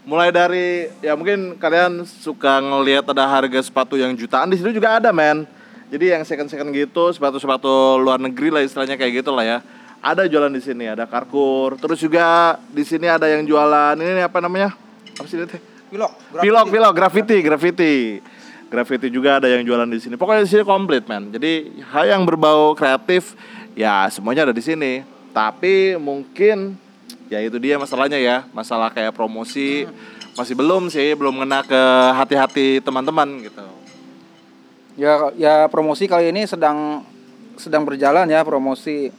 Mulai 0.05 0.29
dari 0.29 0.85
ya 1.01 1.17
mungkin 1.17 1.57
kalian 1.57 2.05
suka 2.05 2.61
ngelihat 2.61 3.09
ada 3.09 3.25
harga 3.25 3.57
sepatu 3.65 3.97
yang 3.97 4.13
jutaan 4.13 4.53
di 4.53 4.61
situ 4.61 4.69
juga 4.69 5.01
ada 5.01 5.09
men. 5.09 5.49
Jadi 5.89 6.13
yang 6.13 6.21
second 6.21 6.45
second 6.45 6.69
gitu 6.77 7.09
sepatu-sepatu 7.09 7.97
luar 7.97 8.21
negeri 8.21 8.53
lah 8.53 8.61
istilahnya 8.61 9.01
kayak 9.01 9.25
gitu 9.25 9.33
lah 9.33 9.41
ya. 9.41 9.57
Ada 10.05 10.29
jualan 10.29 10.53
di 10.53 10.61
sini, 10.61 10.85
ada 10.85 11.09
Karkur. 11.09 11.81
Terus 11.81 11.97
juga 11.97 12.53
di 12.69 12.85
sini 12.85 13.09
ada 13.09 13.25
yang 13.25 13.41
jualan 13.49 13.97
ini 13.97 14.21
apa 14.21 14.37
namanya? 14.37 14.77
Apa 15.17 15.25
sih 15.25 15.41
teh? 15.41 15.57
pilok 15.89 16.11
Pilok, 16.37 16.65
pilok, 16.69 16.93
graffiti, 16.93 17.37
graffiti. 17.41 18.21
Graffiti 18.69 19.07
juga 19.09 19.41
ada 19.41 19.49
yang 19.49 19.65
jualan 19.65 19.89
di 19.89 19.97
sini. 19.97 20.13
Pokoknya 20.21 20.45
di 20.45 20.51
sini 20.53 20.61
komplit, 20.61 21.09
man. 21.09 21.33
Jadi 21.33 21.81
hal 21.81 22.13
yang 22.13 22.21
berbau 22.29 22.77
kreatif 22.77 23.33
ya 23.73 24.05
semuanya 24.13 24.45
ada 24.45 24.53
di 24.53 24.61
sini. 24.61 25.01
Tapi 25.33 25.97
mungkin 25.97 26.77
ya 27.31 27.39
itu 27.41 27.57
dia 27.57 27.75
masalahnya 27.75 28.19
ya, 28.19 28.45
masalah 28.53 28.93
kayak 28.93 29.13
promosi 29.15 29.89
masih 30.35 30.55
belum 30.55 30.91
sih, 30.91 31.15
belum 31.15 31.41
ngena 31.41 31.63
ke 31.63 31.81
hati-hati 32.15 32.83
teman-teman 32.83 33.39
gitu. 33.39 33.63
ya 34.95 35.31
ya 35.35 35.67
promosi 35.67 36.07
kali 36.07 36.31
ini 36.31 36.47
sedang 36.47 37.03
sedang 37.55 37.87
berjalan 37.87 38.27
ya 38.27 38.43
promosi. 38.43 39.11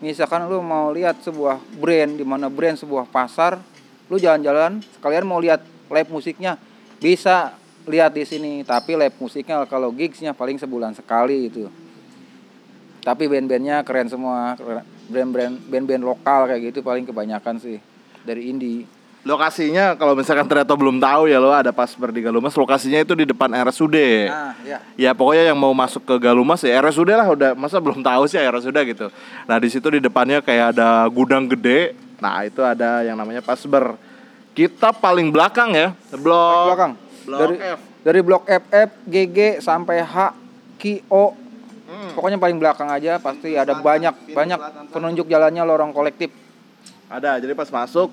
Misalkan 0.00 0.48
lu 0.48 0.64
mau 0.64 0.88
lihat 0.96 1.20
sebuah 1.20 1.60
brand 1.76 2.16
di 2.16 2.24
mana 2.24 2.48
brand 2.48 2.76
sebuah 2.76 3.04
pasar 3.08 3.60
lu 4.08 4.16
jalan-jalan 4.16 4.80
sekalian 4.96 5.28
mau 5.28 5.36
lihat 5.36 5.60
live 5.92 6.08
musiknya 6.08 6.56
bisa 7.00 7.52
lihat 7.84 8.16
di 8.16 8.24
sini. 8.24 8.64
Tapi 8.64 8.96
live 8.96 9.16
musiknya 9.20 9.60
kalau 9.68 9.92
gigsnya 9.92 10.32
paling 10.32 10.56
sebulan 10.56 10.96
sekali 10.96 11.52
itu 11.52 11.68
tapi 13.00 13.26
band-bandnya 13.26 13.80
keren 13.82 14.08
semua 14.12 14.56
brand-brand 15.10 15.58
band-band 15.66 16.02
lokal 16.06 16.46
kayak 16.46 16.70
gitu 16.70 16.86
paling 16.86 17.04
kebanyakan 17.04 17.58
sih 17.58 17.82
dari 18.22 18.48
indie 18.48 18.86
Lokasinya 19.20 20.00
kalau 20.00 20.16
misalkan 20.16 20.48
ternyata 20.48 20.72
belum 20.72 20.96
tahu 20.96 21.28
ya 21.28 21.36
lo 21.36 21.52
ada 21.52 21.76
pas 21.76 21.92
di 21.92 22.20
Galumas, 22.24 22.56
lokasinya 22.56 23.04
itu 23.04 23.12
di 23.12 23.28
depan 23.28 23.52
RSUD. 23.52 23.92
nah 24.32 24.56
ya 24.64 24.80
Ya 24.96 25.12
pokoknya 25.12 25.52
yang 25.52 25.60
mau 25.60 25.76
masuk 25.76 26.08
ke 26.08 26.16
Galumas 26.16 26.64
ya 26.64 26.80
RSUD 26.80 27.12
lah 27.12 27.28
udah 27.28 27.52
masa 27.52 27.76
belum 27.84 28.00
tahu 28.00 28.24
sih 28.24 28.40
RSUD 28.40 28.80
gitu. 28.88 29.12
Nah 29.44 29.60
di 29.60 29.68
situ 29.68 29.92
di 29.92 30.00
depannya 30.00 30.40
kayak 30.40 30.72
ada 30.72 31.04
gudang 31.12 31.44
gede. 31.52 31.92
Nah 32.16 32.48
itu 32.48 32.64
ada 32.64 33.04
yang 33.04 33.20
namanya 33.20 33.44
Pasber. 33.44 33.92
Kita 34.56 34.96
paling 34.96 35.28
belakang 35.28 35.76
ya, 35.76 35.92
blok 36.16 36.72
belakang 36.72 36.92
Blok 37.28 37.38
dari 37.38 37.56
F. 37.60 37.78
dari 38.00 38.20
blok 38.24 38.44
FF 38.48 38.88
GG 39.04 39.38
sampai 39.60 40.00
H 40.00 40.16
Q 40.80 41.04
O 41.12 41.36
Hmm. 41.90 42.14
pokoknya 42.14 42.38
paling 42.38 42.62
belakang 42.62 42.86
aja 42.86 43.18
pasti 43.18 43.58
ada 43.58 43.74
banyak 43.74 44.30
banyak 44.30 44.60
penunjuk 44.94 45.26
jalannya 45.26 45.66
lorong 45.66 45.90
kolektif 45.90 46.30
Ada. 47.10 47.42
Jadi 47.42 47.58
pas 47.58 47.66
masuk, 47.66 48.06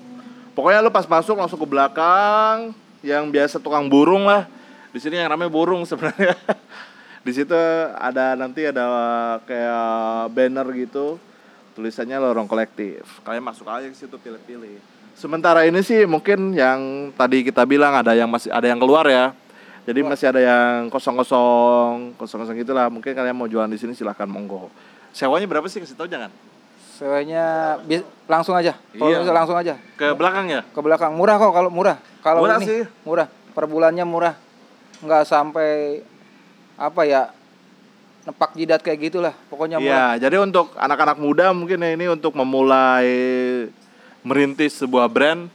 pokoknya 0.58 0.82
lu 0.82 0.90
pas 0.90 1.06
masuk 1.06 1.38
langsung 1.38 1.62
ke 1.62 1.68
belakang 1.70 2.74
yang 2.98 3.30
biasa 3.30 3.62
tukang 3.62 3.86
burung 3.86 4.26
lah. 4.26 4.50
Di 4.90 4.98
sini 4.98 5.22
yang 5.22 5.30
ramai 5.30 5.46
burung 5.46 5.86
sebenarnya. 5.86 6.34
di 7.26 7.30
situ 7.30 7.54
ada 7.94 8.34
nanti 8.34 8.66
ada 8.66 8.84
kayak 9.46 10.34
banner 10.34 10.66
gitu 10.74 11.22
tulisannya 11.78 12.18
lorong 12.18 12.50
kolektif. 12.50 13.06
Kalian 13.22 13.46
masuk 13.46 13.70
aja 13.70 13.86
ke 13.86 13.94
situ 13.94 14.18
pilih-pilih. 14.18 14.82
Sementara 15.14 15.62
ini 15.62 15.78
sih 15.86 16.02
mungkin 16.02 16.58
yang 16.58 17.10
tadi 17.14 17.46
kita 17.46 17.62
bilang 17.62 17.94
ada 17.94 18.18
yang 18.18 18.26
masih 18.26 18.50
ada 18.50 18.66
yang 18.66 18.82
keluar 18.82 19.06
ya. 19.06 19.30
Jadi 19.88 20.04
masih 20.04 20.26
ada 20.28 20.40
yang 20.42 20.92
kosong-kosong, 20.92 22.12
kosong-kosong 22.14 22.52
gitulah. 22.54 22.92
Mungkin 22.92 23.08
kalian 23.10 23.32
mau 23.32 23.48
jualan 23.48 23.64
di 23.66 23.80
sini 23.80 23.96
silahkan 23.96 24.28
monggo. 24.28 24.68
Sewanya 25.10 25.48
berapa 25.48 25.64
sih 25.64 25.80
kasih 25.80 25.96
tahu 25.96 26.04
jangan? 26.06 26.28
sewanya 26.98 27.78
bi- 27.80 28.02
langsung 28.26 28.58
aja 28.58 28.74
kalau 28.90 29.06
Iya. 29.08 29.22
bisa 29.22 29.30
langsung 29.30 29.54
aja 29.54 29.78
Ke 29.94 30.10
belakang 30.10 30.50
ya? 30.50 30.66
ke 30.66 30.80
belakang 30.82 31.14
murah 31.14 31.38
kok 31.38 31.54
kalau 31.54 31.70
murah 31.70 31.94
kalau 32.18 32.42
Murah 32.42 32.58
ini 32.58 32.66
sih. 32.66 32.82
murah 33.06 33.30
per 33.54 33.64
bulannya 33.64 34.02
murah 34.02 34.34
nggak 34.98 35.22
sampai 35.22 36.02
apa 36.74 37.00
ya 37.02 37.30
nepak 38.24 38.50
jidat 38.52 38.82
kayak 38.82 38.98
gitulah 39.04 39.30
pokoknya 39.46 39.78
murah 39.78 40.18
Iya, 40.18 40.26
jadi 40.26 40.42
untuk 40.42 40.74
anak-anak 40.74 41.16
muda 41.16 41.54
mungkin 41.54 41.78
ya 41.78 41.94
ini 41.94 42.10
untuk 42.10 42.34
memulai 42.34 43.06
merintis 44.20 44.74
sebuah 44.76 45.06
brand 45.06 45.46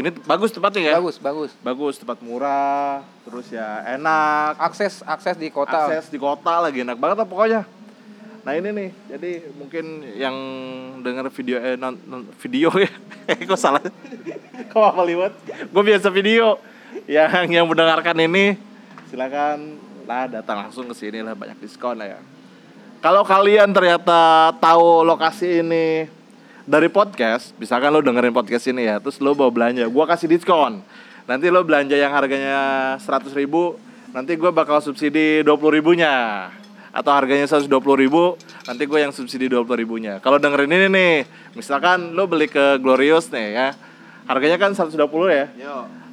ini 0.00 0.10
bagus 0.24 0.50
tempatnya 0.50 0.80
ya. 0.80 0.94
bagus 0.98 1.16
bagus 1.20 1.50
Bagus, 1.60 1.94
tempat 2.00 2.18
murah, 2.24 3.04
terus 3.28 3.52
ya 3.52 3.84
enak, 3.84 4.56
akses 4.56 5.04
akses 5.04 5.36
di 5.36 5.52
kota 5.52 5.86
akses 5.86 6.08
di 6.08 6.16
kota 6.16 6.64
lagi 6.64 6.80
enak 6.80 6.96
banget 6.96 7.20
lah 7.20 7.28
pokoknya. 7.28 7.62
Nah 8.40 8.56
ini 8.56 8.72
nih, 8.72 8.88
jadi 9.12 9.32
mungkin 9.52 9.84
yang 10.16 10.36
dengar 11.04 11.28
video 11.28 11.60
eh 11.60 11.76
non, 11.76 11.92
non- 12.08 12.28
video 12.40 12.72
ya, 12.72 12.88
eh 13.30 13.36
kok 13.44 13.60
salah? 13.60 13.84
kok 14.72 14.80
apa 14.80 15.02
liwat? 15.04 15.32
Gue 15.68 15.82
biasa 15.84 16.08
video. 16.08 16.56
Yang 17.06 17.54
yang 17.54 17.66
mendengarkan 17.70 18.16
ini 18.18 18.58
silakan 19.10 19.78
lah 20.06 20.26
datang 20.26 20.66
langsung 20.66 20.90
ke 20.90 20.94
sini 20.94 21.22
lah 21.22 21.38
banyak 21.38 21.58
diskon 21.62 21.98
lah 22.00 22.16
ya. 22.16 22.20
Kalau 23.00 23.24
kalian 23.24 23.70
ternyata 23.72 24.52
tahu 24.60 25.06
lokasi 25.06 25.64
ini 25.64 26.10
dari 26.70 26.86
podcast, 26.86 27.50
misalkan 27.58 27.90
lo 27.90 27.98
dengerin 27.98 28.30
podcast 28.30 28.70
ini 28.70 28.86
ya, 28.86 29.02
terus 29.02 29.18
lo 29.18 29.34
bawa 29.34 29.50
belanja, 29.50 29.90
gua 29.90 30.06
kasih 30.06 30.30
diskon. 30.30 30.78
Nanti 31.26 31.50
lo 31.50 31.66
belanja 31.66 31.98
yang 31.98 32.14
harganya 32.14 32.94
100.000 33.02 33.34
ribu, 33.34 33.74
nanti 34.14 34.38
gua 34.38 34.54
bakal 34.54 34.78
subsidi 34.78 35.42
20 35.42 35.50
ribunya. 35.82 36.46
Atau 36.90 37.14
harganya 37.14 37.46
120 37.46 37.70
ribu, 38.02 38.34
nanti 38.66 38.82
gue 38.82 38.98
yang 38.98 39.14
subsidi 39.14 39.46
20 39.46 39.78
ribunya. 39.78 40.18
Kalau 40.18 40.42
dengerin 40.42 40.74
ini 40.74 40.88
nih, 40.90 41.14
misalkan 41.54 42.18
lo 42.18 42.26
beli 42.26 42.50
ke 42.50 42.82
Glorious 42.82 43.30
nih 43.30 43.54
ya, 43.54 43.68
harganya 44.26 44.58
kan 44.58 44.74
120 44.74 44.98
ya. 45.30 45.46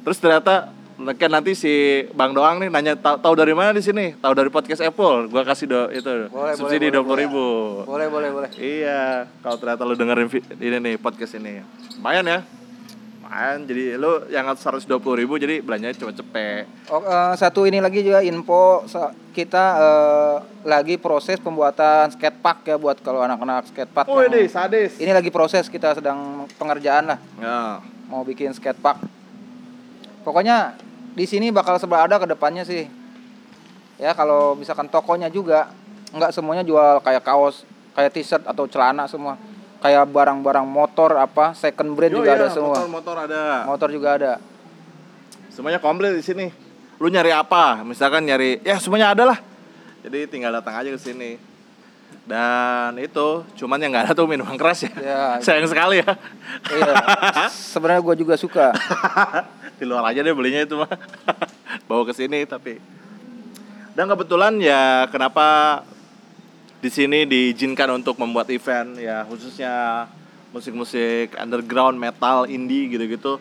Terus 0.06 0.22
ternyata 0.22 0.70
kan 0.98 1.30
nanti 1.30 1.54
si 1.54 1.70
Bang 2.10 2.34
Doang 2.34 2.58
nih 2.58 2.66
nanya 2.66 2.94
"Tahu- 2.94 3.22
dari 3.32 3.54
mana 3.54 3.70
di 3.70 3.78
sini? 3.78 4.12
Tahu 4.14 4.34
dari 4.34 4.50
podcast 4.50 4.82
Apple. 4.82 5.26
Gua 5.26 5.42
kasih 5.42 5.64
do, 5.64 5.82
itu 5.88 6.26
Boleh, 6.26 6.58
subsidi 6.58 6.90
dua 6.90 7.00
puluh 7.00 7.18
ribu. 7.18 7.44
boleh 7.84 8.06
boleh 8.06 8.28
boleh 8.28 8.50
Iya, 8.54 9.30
kalau 9.38 9.54
ternyata 9.56 9.82
lu 9.82 9.94
dengerin 9.94 10.26
ini 10.52 10.76
nih 10.76 10.94
podcast 10.96 11.34
ini, 11.34 11.62
lumayan 11.94 12.26
ya. 12.26 12.40
Lumayan, 13.20 13.62
jadi 13.62 13.94
lu 13.94 14.26
yang 14.26 14.48
120 14.48 14.88
ribu 15.14 15.36
jadi 15.36 15.60
belanjanya 15.60 15.94
cuma 15.94 16.10
cepet. 16.10 16.64
Oh, 16.88 16.98
eh, 16.98 17.34
satu 17.36 17.62
ini 17.62 17.78
lagi 17.78 18.00
juga 18.00 18.18
info 18.18 18.82
kita 19.30 19.64
eh, 19.76 20.36
lagi 20.64 20.96
proses 20.96 21.38
pembuatan 21.38 22.10
skatepark 22.10 22.64
ya 22.64 22.74
buat 22.74 22.98
kalau 22.98 23.20
anak-anak 23.20 23.68
skatepark. 23.68 24.08
Oh 24.08 24.18
ini 24.18 24.48
sadis. 24.48 24.96
Ini 24.96 25.12
lagi 25.12 25.28
proses 25.28 25.68
kita 25.68 25.94
sedang 25.94 26.48
pengerjaan 26.56 27.04
lah 27.06 27.18
Ya. 27.36 27.78
mau 28.08 28.24
bikin 28.24 28.50
skatepark. 28.50 28.98
Pokoknya 30.20 30.74
di 31.18 31.26
sini 31.26 31.50
bakal 31.50 31.82
ada 31.82 32.22
ke 32.22 32.26
depannya 32.30 32.62
sih. 32.62 32.86
Ya 33.98 34.14
kalau 34.14 34.54
misalkan 34.54 34.86
tokonya 34.86 35.26
juga 35.26 35.74
nggak 36.14 36.30
semuanya 36.30 36.62
jual 36.62 37.02
kayak 37.02 37.26
kaos, 37.26 37.66
kayak 37.98 38.14
t-shirt 38.14 38.46
atau 38.46 38.70
celana 38.70 39.10
semua. 39.10 39.34
Kayak 39.82 40.10
barang-barang 40.10 40.66
motor 40.66 41.18
apa 41.18 41.54
second 41.58 41.98
brand 41.98 42.14
Yo, 42.14 42.22
juga 42.22 42.30
iya, 42.34 42.38
ada 42.38 42.48
semua. 42.54 42.78
Motor-motor 42.78 43.16
ada. 43.26 43.42
Motor 43.66 43.88
juga 43.90 44.08
ada. 44.14 44.32
Semuanya 45.50 45.82
komplit 45.82 46.14
di 46.14 46.22
sini. 46.22 46.46
Lu 47.02 47.10
nyari 47.10 47.34
apa? 47.34 47.82
Misalkan 47.82 48.26
nyari, 48.26 48.62
ya 48.62 48.78
semuanya 48.78 49.14
ada 49.14 49.22
lah. 49.34 49.38
Jadi 50.06 50.30
tinggal 50.30 50.54
datang 50.54 50.78
aja 50.78 50.90
ke 50.90 50.98
sini. 50.98 51.38
Dan 52.26 52.98
itu, 53.00 53.46
cuman 53.56 53.78
yang 53.80 53.90
nggak 53.94 54.10
ada 54.10 54.14
tuh 54.18 54.26
minuman 54.26 54.54
keras 54.58 54.86
ya. 54.86 54.92
Ya. 54.98 55.22
Sayang 55.46 55.66
sekali 55.70 56.02
ya. 56.02 56.10
Iya. 56.70 56.94
Sebenarnya 57.74 58.02
gue 58.02 58.14
juga 58.18 58.34
suka. 58.34 58.74
di 59.78 59.86
luar 59.86 60.10
aja 60.10 60.20
deh 60.20 60.34
belinya 60.34 60.66
itu 60.66 60.74
mah 60.74 60.90
bawa 61.88 62.02
ke 62.10 62.12
sini 62.12 62.42
tapi. 62.44 62.76
Dan 63.94 64.10
kebetulan 64.10 64.58
ya 64.58 65.06
kenapa 65.10 65.80
di 66.78 66.90
sini 66.90 67.26
diizinkan 67.26 67.98
untuk 67.98 68.18
membuat 68.18 68.46
event 68.54 68.98
ya 68.98 69.26
khususnya 69.26 70.06
musik-musik 70.50 71.34
underground 71.38 71.98
metal 71.98 72.46
indie 72.50 72.90
gitu-gitu. 72.90 73.38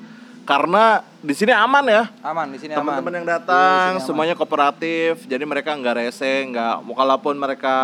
Karena 0.48 1.04
di 1.20 1.36
sini 1.36 1.52
aman 1.52 1.86
ya. 1.92 2.04
Aman 2.24 2.56
di 2.56 2.58
sini 2.62 2.72
aman. 2.72 2.88
teman-teman 2.88 3.14
yang 3.20 3.28
datang 3.28 4.00
semuanya 4.00 4.38
kooperatif 4.38 5.28
jadi 5.28 5.44
mereka 5.44 5.76
nggak 5.76 6.08
rese 6.08 6.48
nggak 6.54 6.88
walaupun 6.88 7.36
mereka 7.36 7.76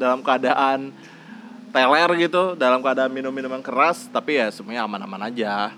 dalam 0.00 0.24
keadaan 0.24 0.94
teler 1.76 2.10
gitu 2.16 2.56
dalam 2.56 2.80
keadaan 2.80 3.12
minum 3.12 3.28
minuman 3.28 3.60
keras 3.60 4.08
tapi 4.08 4.40
ya 4.40 4.48
semuanya 4.48 4.88
aman-aman 4.88 5.28
aja 5.28 5.76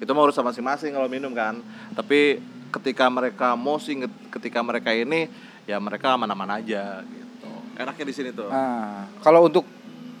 itu 0.00 0.10
mau 0.10 0.24
urusan 0.24 0.42
masing-masing 0.42 0.90
kalau 0.90 1.06
minum 1.06 1.30
kan 1.30 1.60
tapi 1.92 2.40
ketika 2.72 3.06
mereka 3.06 3.52
mosing 3.54 4.08
ketika 4.32 4.64
mereka 4.64 4.90
ini 4.90 5.28
ya 5.64 5.76
mereka 5.76 6.16
aman-aman 6.16 6.58
aja 6.58 7.04
gitu 7.04 7.48
Enaknya 7.76 8.04
di 8.04 8.12
sini 8.12 8.28
tuh. 8.28 8.44
Nah, 8.52 9.08
kalau 9.24 9.48
untuk 9.48 9.64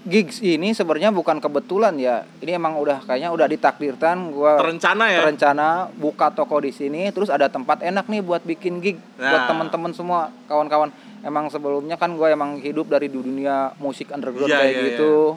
gigs 0.00 0.40
ini 0.40 0.72
sebenarnya 0.72 1.12
bukan 1.12 1.44
kebetulan 1.44 1.92
ya. 2.00 2.24
Ini 2.40 2.56
emang 2.56 2.80
udah 2.80 3.04
kayaknya 3.04 3.28
udah 3.36 3.44
ditakdirkan 3.44 4.32
gua 4.32 4.56
Terencana 4.56 5.12
ya. 5.12 5.20
terencana 5.20 5.92
buka 5.92 6.32
toko 6.32 6.56
di 6.64 6.72
sini 6.72 7.12
terus 7.12 7.28
ada 7.28 7.52
tempat 7.52 7.84
enak 7.84 8.08
nih 8.08 8.24
buat 8.24 8.40
bikin 8.48 8.80
gig 8.80 8.96
buat 9.20 9.44
Nah. 9.44 9.48
teman-teman 9.52 9.92
semua 9.92 10.32
kawan-kawan. 10.48 10.88
Emang 11.20 11.52
sebelumnya 11.52 12.00
kan 12.00 12.16
gue 12.16 12.32
emang 12.32 12.56
hidup 12.64 12.88
dari 12.88 13.12
dunia 13.12 13.76
musik 13.76 14.08
underground 14.08 14.48
Iya, 14.48 14.56
kayak 14.56 14.72
iya, 14.72 14.84
gitu. 14.96 15.36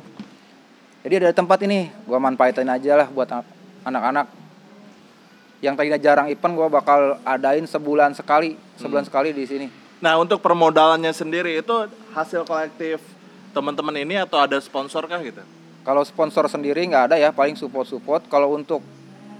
Jadi 1.04 1.14
ada 1.20 1.36
tempat 1.36 1.60
ini, 1.68 1.92
gua 2.08 2.24
manfaatin 2.24 2.72
aja 2.72 2.96
lah 2.96 3.12
buat 3.12 3.28
anak-anak. 3.84 4.28
Yang 5.60 5.74
tadinya 5.78 5.96
jarang 5.98 6.28
event 6.28 6.54
gua 6.54 6.68
bakal 6.68 7.00
adain 7.24 7.64
sebulan 7.64 8.12
sekali, 8.12 8.56
Hmm. 8.56 8.80
sebulan 8.80 9.06
sekali 9.06 9.32
di 9.32 9.46
sini. 9.46 9.68
Nah, 10.00 10.20
untuk 10.20 10.40
permodalannya 10.40 11.12
sendiri 11.12 11.56
itu 11.56 11.72
hasil 12.12 12.44
kolektif 12.44 13.00
teman-teman 13.52 13.96
ini 13.96 14.20
atau 14.20 14.36
ada 14.38 14.60
sponsor 14.60 15.08
kah 15.08 15.24
gitu? 15.24 15.40
Kalau 15.82 16.04
sponsor 16.04 16.48
sendiri 16.48 16.84
nggak 16.84 17.12
ada 17.12 17.16
ya, 17.16 17.32
paling 17.32 17.56
support-support. 17.56 18.28
Kalau 18.28 18.52
untuk 18.52 18.84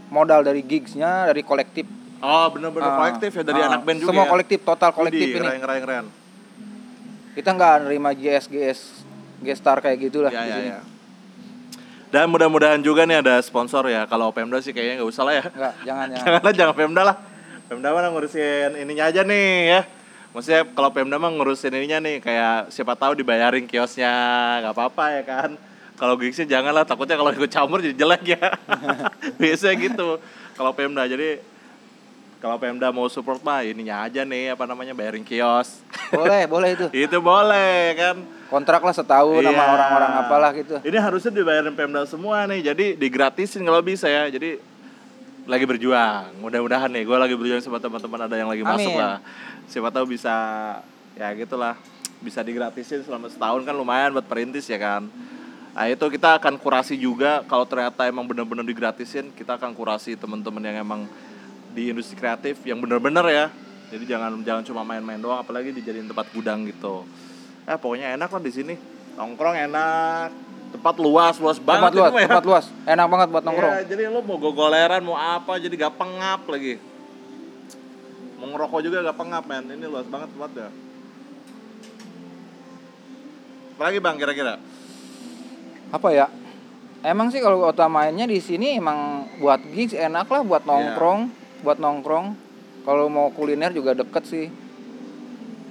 modal 0.08 0.40
dari 0.42 0.62
gigsnya 0.62 1.26
dari 1.26 1.42
kolektif. 1.42 1.84
Oh, 2.20 2.48
bener-bener 2.48 2.88
Ah, 2.88 2.96
kolektif 2.98 3.32
ya 3.34 3.44
dari 3.44 3.60
ah, 3.60 3.68
anak 3.68 3.84
band 3.84 4.00
juga. 4.00 4.16
Semua 4.16 4.24
ya? 4.24 4.32
kolektif, 4.32 4.60
total 4.62 4.92
kolektif 4.94 5.20
Widih, 5.20 5.36
ini. 5.36 5.44
Keren, 5.44 5.60
keren, 5.60 5.80
keren. 5.82 6.06
Kita 7.34 7.50
nggak 7.52 7.76
nerima 7.84 8.10
GS 8.14 8.46
GS 8.48 8.80
gestar 9.42 9.84
kayak 9.84 10.00
gitulah 10.00 10.32
Ya, 10.32 10.40
di 10.40 10.48
ya, 10.48 10.56
sini. 10.56 10.70
ya. 10.70 10.80
Dan 12.14 12.30
mudah-mudahan 12.30 12.78
juga 12.86 13.10
nih 13.10 13.26
ada 13.26 13.42
sponsor 13.42 13.90
ya. 13.90 14.06
Kalau 14.06 14.30
Pemda 14.30 14.62
sih 14.62 14.70
kayaknya 14.70 15.02
nggak 15.02 15.10
usah 15.10 15.26
lah 15.26 15.34
ya. 15.34 15.46
Nggak, 15.50 15.74
jangan 15.82 16.08
ya. 16.14 16.18
Janganlah 16.22 16.54
jangan 16.54 16.76
Pemda 16.78 17.02
lah. 17.02 17.16
Pemda 17.66 17.90
mah 17.90 18.06
ngurusin 18.14 18.78
ininya 18.78 19.10
aja 19.10 19.26
nih 19.26 19.50
ya. 19.74 19.82
Maksudnya 20.30 20.62
kalau 20.78 20.94
Pemda 20.94 21.18
mah 21.18 21.34
ngurusin 21.34 21.74
ininya 21.74 21.98
nih 22.06 22.22
kayak 22.22 22.70
siapa 22.70 22.94
tahu 22.94 23.18
dibayarin 23.18 23.66
kiosnya 23.66 24.14
nggak 24.62 24.78
apa-apa 24.78 25.06
ya 25.10 25.24
kan. 25.26 25.50
Kalau 25.98 26.14
gigsnya 26.22 26.46
janganlah 26.46 26.86
takutnya 26.86 27.18
kalau 27.18 27.34
ikut 27.34 27.50
campur 27.50 27.82
jadi 27.82 27.98
jelek 27.98 28.38
ya. 28.38 28.62
Biasanya 29.42 29.76
gitu. 29.82 30.22
Kalau 30.54 30.70
Pemda 30.78 31.10
jadi 31.10 31.42
kalau 32.38 32.62
Pemda 32.62 32.94
mau 32.94 33.10
support 33.10 33.42
mah 33.42 33.66
ininya 33.66 34.06
aja 34.06 34.22
nih 34.22 34.54
apa 34.54 34.70
namanya 34.70 34.94
bayarin 34.94 35.26
kios. 35.26 35.82
Boleh, 36.14 36.46
boleh 36.46 36.78
itu. 36.78 36.86
itu 36.94 37.18
boleh 37.18 37.98
kan. 37.98 38.43
Kontrak 38.54 38.86
lah 38.86 38.94
setahun 38.94 39.42
sama 39.42 39.58
Iya. 39.58 39.74
orang-orang 39.74 40.12
apalah 40.22 40.52
gitu. 40.54 40.76
Ini 40.86 40.98
harusnya 41.02 41.34
dibayarin 41.34 41.74
Pemda 41.74 42.06
semua 42.06 42.46
nih. 42.46 42.62
Jadi 42.62 42.86
digratisin 42.94 43.66
kalau 43.66 43.82
bisa 43.82 44.06
ya. 44.06 44.30
Jadi 44.30 44.62
lagi 45.50 45.66
berjuang. 45.66 46.38
Mudah-mudahan 46.38 46.86
nih 46.94 47.02
gue 47.02 47.18
lagi 47.18 47.34
berjuang 47.34 47.66
sama 47.66 47.82
teman-teman 47.82 48.30
ada 48.30 48.36
yang 48.38 48.46
lagi 48.46 48.62
masuk 48.62 48.94
Amin. 48.94 49.02
lah. 49.02 49.18
Siapa 49.66 49.90
tahu 49.90 50.14
bisa 50.14 50.34
ya 51.18 51.34
gitulah. 51.34 51.74
Bisa 52.22 52.46
digratisin 52.46 53.02
selama 53.02 53.26
setahun 53.28 53.66
kan 53.66 53.74
lumayan 53.74 54.14
buat 54.14 54.30
perintis 54.30 54.70
ya 54.70 54.78
kan. 54.78 55.10
Nah 55.74 55.90
itu 55.90 56.06
kita 56.06 56.38
akan 56.38 56.62
kurasi 56.62 56.94
juga 56.94 57.42
kalau 57.50 57.66
ternyata 57.66 58.06
emang 58.06 58.30
bener-bener 58.30 58.62
digratisin 58.62 59.34
kita 59.34 59.58
akan 59.58 59.74
kurasi 59.74 60.14
teman-teman 60.14 60.62
yang 60.62 60.86
emang 60.86 61.02
di 61.74 61.90
industri 61.90 62.14
kreatif 62.14 62.62
yang 62.64 62.78
bener-bener 62.78 63.26
ya. 63.28 63.46
Jadi 63.90 64.06
jangan 64.06 64.38
jangan 64.46 64.62
cuma 64.62 64.82
main-main 64.86 65.18
doang 65.18 65.42
apalagi 65.42 65.74
dijadiin 65.74 66.06
tempat 66.06 66.30
gudang 66.30 66.70
gitu. 66.70 67.02
Eh 67.64 67.78
pokoknya 67.80 68.20
enak 68.20 68.30
lah 68.30 68.42
di 68.44 68.52
sini. 68.52 68.76
Nongkrong 69.16 69.56
enak. 69.70 70.30
Tempat 70.74 70.96
luas, 70.98 71.38
luas 71.38 71.62
banget 71.62 71.94
Tempat 71.94 71.94
luas, 71.94 72.12
ya. 72.18 72.28
tempat 72.28 72.46
luas. 72.50 72.66
Enak 72.90 73.08
banget 73.08 73.28
buat 73.30 73.44
nongkrong. 73.46 73.74
Ya, 73.78 73.82
jadi 73.86 74.04
lo 74.10 74.20
mau 74.26 74.42
gogoleran, 74.42 75.06
mau 75.06 75.14
apa, 75.14 75.62
jadi 75.62 75.74
gak 75.78 75.96
pengap 76.02 76.50
lagi. 76.50 76.82
Mau 78.42 78.50
ngerokok 78.50 78.80
juga 78.82 79.06
gak 79.06 79.18
pengap, 79.22 79.44
men. 79.46 79.70
Ini 79.70 79.86
luas 79.86 80.10
banget 80.10 80.34
tempatnya. 80.34 80.74
Apalagi 83.78 83.98
bang 84.02 84.16
kira-kira? 84.18 84.54
Apa 85.94 86.10
ya? 86.10 86.26
Emang 87.04 87.30
sih 87.30 87.44
kalau 87.44 87.62
utamanya 87.68 88.26
di 88.26 88.40
sini 88.40 88.80
emang 88.80 89.28
buat 89.38 89.60
gigs 89.76 89.92
enak 89.92 90.26
lah 90.26 90.42
buat 90.42 90.64
nongkrong, 90.66 91.20
buat 91.62 91.78
nongkrong. 91.78 92.34
Kalau 92.84 93.12
mau 93.12 93.30
kuliner 93.30 93.70
juga 93.76 93.94
deket 93.94 94.24
sih. 94.26 94.48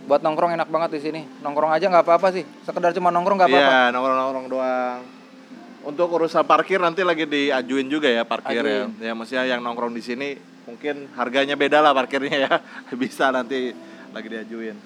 Buat 0.06 0.20
nongkrong 0.26 0.52
enak 0.58 0.68
banget 0.68 0.98
di 0.98 1.00
sini. 1.00 1.20
Nongkrong 1.40 1.70
aja 1.70 1.86
nggak 1.86 2.04
apa-apa 2.04 2.28
sih. 2.34 2.44
Sekedar 2.66 2.90
cuma 2.94 3.14
nongkrong 3.14 3.38
nggak 3.38 3.50
apa-apa. 3.50 3.70
Iya, 3.70 3.82
nongkrong-nongkrong 3.94 4.46
doang. 4.50 5.00
Untuk 5.82 6.08
urusan 6.14 6.46
parkir 6.46 6.78
nanti 6.78 7.02
lagi 7.02 7.26
diajuin 7.26 7.90
juga 7.90 8.06
ya 8.06 8.22
parkir 8.22 8.62
ya. 8.62 8.86
Ajuin. 8.86 8.90
Ya 9.02 9.12
maksudnya 9.14 9.44
yang 9.46 9.60
nongkrong 9.62 9.94
di 9.94 10.02
sini 10.02 10.38
mungkin 10.62 11.10
harganya 11.18 11.58
beda 11.58 11.82
lah 11.82 11.94
parkirnya 11.94 12.36
ya. 12.46 12.52
Bisa 13.00 13.30
nanti 13.34 13.74
lagi 14.14 14.28
diajuin. 14.30 14.76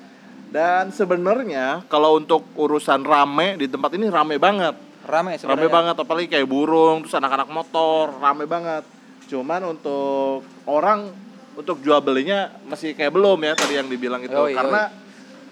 Dan 0.47 0.95
sebenarnya 0.95 1.85
kalau 1.91 2.17
untuk 2.17 2.49
urusan 2.57 3.03
rame 3.05 3.61
di 3.61 3.67
tempat 3.69 3.93
ini 3.97 4.09
rame 4.09 4.41
banget. 4.41 4.73
Rame 5.07 5.37
Rame 5.37 5.39
sebenarnya. 5.39 5.71
banget 5.71 5.97
apalagi 6.03 6.27
kayak 6.27 6.49
burung, 6.51 7.07
terus 7.07 7.15
anak-anak 7.15 7.47
motor, 7.47 8.11
rame 8.19 8.43
banget. 8.43 8.83
Cuman 9.31 9.63
untuk 9.71 10.43
orang 10.67 11.11
untuk 11.57 11.81
jual 11.81 11.99
belinya 12.05 12.53
masih 12.69 12.93
kayak 12.93 13.15
belum 13.15 13.39
ya 13.43 13.53
tadi 13.57 13.75
yang 13.81 13.89
dibilang 13.89 14.21
itu 14.21 14.35
Yoi, 14.35 14.53
karena 14.53 14.93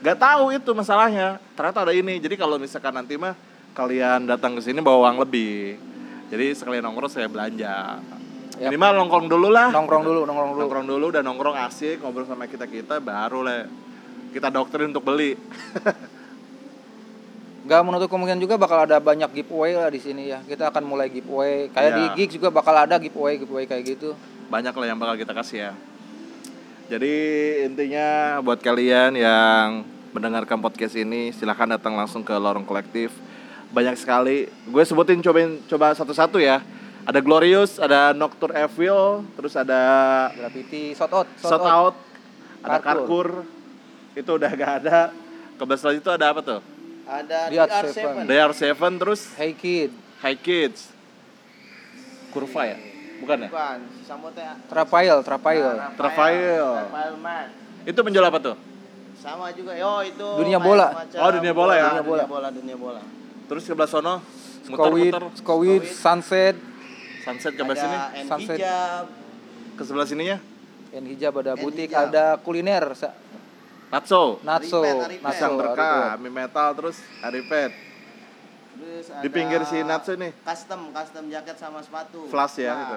nggak 0.05 0.19
tahu 0.21 0.53
itu 0.53 0.71
masalahnya. 0.77 1.40
Ternyata 1.57 1.88
ada 1.88 1.93
ini. 1.97 2.21
Jadi 2.21 2.37
kalau 2.37 2.61
misalkan 2.61 2.93
nanti 2.93 3.17
mah 3.17 3.33
kalian 3.73 4.29
datang 4.29 4.53
ke 4.53 4.61
sini 4.61 4.85
bawa 4.85 5.09
uang 5.09 5.25
lebih. 5.25 5.81
Jadi 6.29 6.53
sekalian 6.53 6.85
nongkrong 6.85 7.09
saya 7.09 7.25
belanja. 7.25 8.05
Yap. 8.61 8.71
Minimal 8.71 8.93
nongkrong 9.01 9.27
dulu 9.27 9.49
lah. 9.51 9.73
Nongkrong 9.73 10.05
dulu, 10.05 10.21
nongkrong 10.29 10.51
dulu. 10.55 10.61
Nongkrong 10.62 10.87
dulu 10.87 11.07
dan 11.09 11.23
nongkrong 11.25 11.57
asik 11.67 12.05
ngobrol 12.05 12.29
sama 12.29 12.47
kita 12.47 12.69
kita 12.69 13.01
baru 13.01 13.40
lah 13.43 13.64
kita 14.31 14.53
doktrin 14.53 14.93
untuk 14.93 15.09
beli. 15.09 15.35
Gak 17.64 17.81
menutup 17.81 18.12
kemungkinan 18.12 18.45
juga 18.45 18.61
bakal 18.61 18.85
ada 18.85 19.01
banyak 19.01 19.33
giveaway 19.40 19.73
lah 19.73 19.88
di 19.88 19.97
sini 19.97 20.29
ya. 20.29 20.45
Kita 20.45 20.69
akan 20.69 20.85
mulai 20.85 21.09
giveaway. 21.09 21.73
Kayak 21.73 21.90
Iya. 21.90 21.97
di 21.97 22.05
gigs 22.21 22.37
juga 22.37 22.53
bakal 22.53 22.77
ada 22.77 23.01
giveaway, 23.01 23.40
giveaway 23.40 23.64
kayak 23.64 23.97
gitu. 23.97 24.12
banyak 24.45 24.77
lah 24.77 24.87
yang 24.87 25.01
bakal 25.01 25.17
kita 25.17 25.33
kasih 25.33 25.59
ya. 25.59 25.73
Jadi 26.93 27.14
intinya 27.64 28.38
buat 28.45 28.61
kalian 28.61 29.17
yang 29.17 29.88
mendengarkan 30.14 30.62
podcast 30.62 30.94
ini 30.94 31.35
silahkan 31.35 31.66
datang 31.66 31.98
langsung 31.98 32.22
ke 32.22 32.31
lorong 32.31 32.62
kolektif. 32.62 33.11
Banyak 33.74 33.98
sekali. 33.98 34.46
Gue 34.70 34.87
sebutin 34.87 35.18
cobain 35.18 35.59
coba 35.66 35.90
satu-satu 35.90 36.38
ya. 36.38 36.62
Ada 37.05 37.20
Glorious, 37.20 37.77
ada 37.83 38.14
Nocturne 38.16 38.64
Evil, 38.64 39.27
terus 39.37 39.53
ada 39.59 39.83
Graffiti, 40.33 40.96
shot 40.96 41.12
out, 41.12 41.29
Shot 41.37 41.61
Out, 41.61 41.94
ada 42.64 42.81
Karkur. 42.81 43.44
Itu 44.16 44.40
udah 44.40 44.48
gak 44.55 44.72
ada. 44.81 45.12
Kebetulan 45.59 46.00
itu 46.00 46.09
ada 46.09 46.27
apa 46.33 46.40
tuh? 46.40 46.61
Ada 47.05 47.53
Di 47.53 47.57
Art 47.61 47.68
DR7. 47.68 47.92
Seven. 47.92 48.22
DR7 48.24 48.92
terus 48.96 49.20
Hey 49.37 49.53
kid, 49.53 49.92
High 50.24 50.40
Kids. 50.40 50.88
Kurva 52.33 52.72
ya? 52.72 52.79
Bukan 53.20 53.37
ya? 53.44 53.48
Bukan. 53.53 53.79
Trapail, 54.70 55.16
Trapail. 55.20 55.66
Trafael. 55.98 56.68
Rafael 56.88 57.14
Man. 57.20 57.46
Itu 57.85 58.00
menjual 58.00 58.24
apa 58.24 58.38
tuh? 58.40 58.57
Sama 59.25 59.49
juga. 59.57 59.73
Yo, 59.73 59.93
itu 60.05 60.29
Dunia 60.37 60.61
bola. 60.61 60.93
semacam 60.93 61.19
Oh, 61.25 61.31
dunia 61.33 61.55
bola 61.57 61.73
ya? 61.73 61.89
Dunia 61.97 62.05
bola, 62.05 62.25
bola, 62.29 62.49
dunia 62.53 62.77
bola. 62.77 63.01
Terus 63.49 63.63
sebelah 63.65 63.89
sono 63.89 64.21
Skowid, 64.69 65.13
muter-muter 65.13 65.25
Skowid, 65.41 65.83
Sunset, 65.89 66.57
sunset 67.25 67.53
ke 67.57 67.65
sebelah 67.65 67.77
sini. 67.81 67.97
Ada 67.97 68.25
Sunset. 68.29 68.57
hijab. 68.61 69.05
Ke 69.75 69.83
sebelah 69.83 70.07
sininya 70.09 70.39
yang 70.95 71.05
hijab 71.11 71.35
ada 71.43 71.53
butik, 71.59 71.91
hijab. 71.91 72.07
ada 72.13 72.25
kuliner, 72.39 72.85
Natso. 73.91 74.39
natso, 74.47 74.81
natso, 75.19 75.49
berkah, 75.59 76.15
Aripet. 76.15 76.23
mie 76.23 76.31
metal 76.31 76.69
terus 76.79 76.97
Aripet. 77.19 77.73
Terus 78.75 79.07
Di 79.23 79.29
pinggir 79.31 79.61
si 79.67 79.83
Natsu 79.83 80.15
nih. 80.15 80.31
Custom, 80.47 80.95
custom 80.95 81.25
jaket 81.31 81.57
sama 81.59 81.83
sepatu. 81.83 82.31
Flash 82.31 82.63
ya, 82.63 82.75
gitu. 82.79 82.97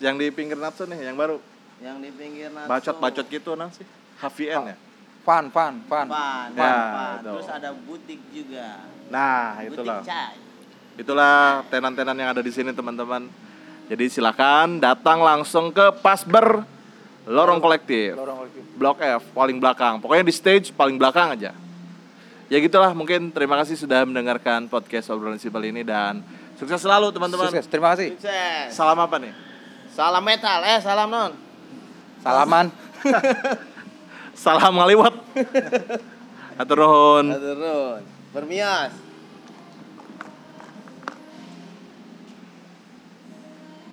Yang 0.00 0.14
di 0.16 0.26
pinggir 0.32 0.56
Natso 0.56 0.88
nih, 0.88 1.12
yang 1.12 1.16
baru. 1.16 1.36
Yang 1.80 1.96
di 2.00 2.10
pinggir 2.16 2.48
Natsu. 2.52 2.68
Bacot-bacot 2.72 3.26
gitu 3.28 3.52
nang 3.52 3.68
sih. 3.72 3.84
HVN 4.16 4.72
ya. 4.72 4.76
Fun, 5.26 5.50
fun, 5.50 5.82
fun. 5.90 6.06
Pan, 6.06 6.54
Ya, 6.54 6.70
pan. 6.94 7.18
itu. 7.18 7.34
Terus 7.34 7.50
ada 7.50 7.70
butik 7.74 8.20
juga. 8.30 8.68
Nah, 9.10 9.58
Butik 9.58 9.74
itulah. 9.74 10.00
cai. 10.06 10.36
Itulah 10.96 11.36
tenan-tenan 11.66 12.14
yang 12.14 12.30
ada 12.30 12.38
di 12.40 12.52
sini, 12.54 12.70
teman-teman. 12.70 13.26
Jadi 13.90 14.06
silakan 14.06 14.78
datang 14.78 15.18
langsung 15.20 15.74
ke 15.74 15.90
Pasber 15.98 16.62
Lorong 17.26 17.58
Kolektif. 17.58 18.14
Lorong 18.14 18.38
kolektif. 18.46 18.62
Blok 18.78 18.98
F 19.02 19.22
paling 19.34 19.58
belakang. 19.58 19.98
Pokoknya 19.98 20.22
di 20.22 20.34
stage 20.34 20.70
paling 20.70 20.94
belakang 20.94 21.34
aja. 21.34 21.50
Ya 22.46 22.58
gitulah 22.62 22.94
mungkin 22.94 23.34
terima 23.34 23.58
kasih 23.58 23.74
sudah 23.74 24.06
mendengarkan 24.06 24.70
podcast 24.70 25.10
obrolan 25.10 25.42
simpel 25.42 25.66
ini 25.66 25.82
dan 25.82 26.22
sukses 26.54 26.78
selalu 26.78 27.10
teman-teman. 27.10 27.50
Sukses, 27.50 27.66
terima 27.66 27.98
kasih. 27.98 28.14
Sukses. 28.14 28.70
Salam 28.70 28.98
apa 29.02 29.18
nih? 29.18 29.34
Salam 29.90 30.22
metal, 30.22 30.62
eh 30.62 30.78
salam 30.78 31.10
non. 31.10 31.32
Salaman. 32.22 32.70
Salam 34.36 34.76
ngaliwat. 34.76 35.16
Atur 36.60 36.84
nuhun. 36.84 37.26
Turun. 37.32 38.02
Bermias. 38.36 39.05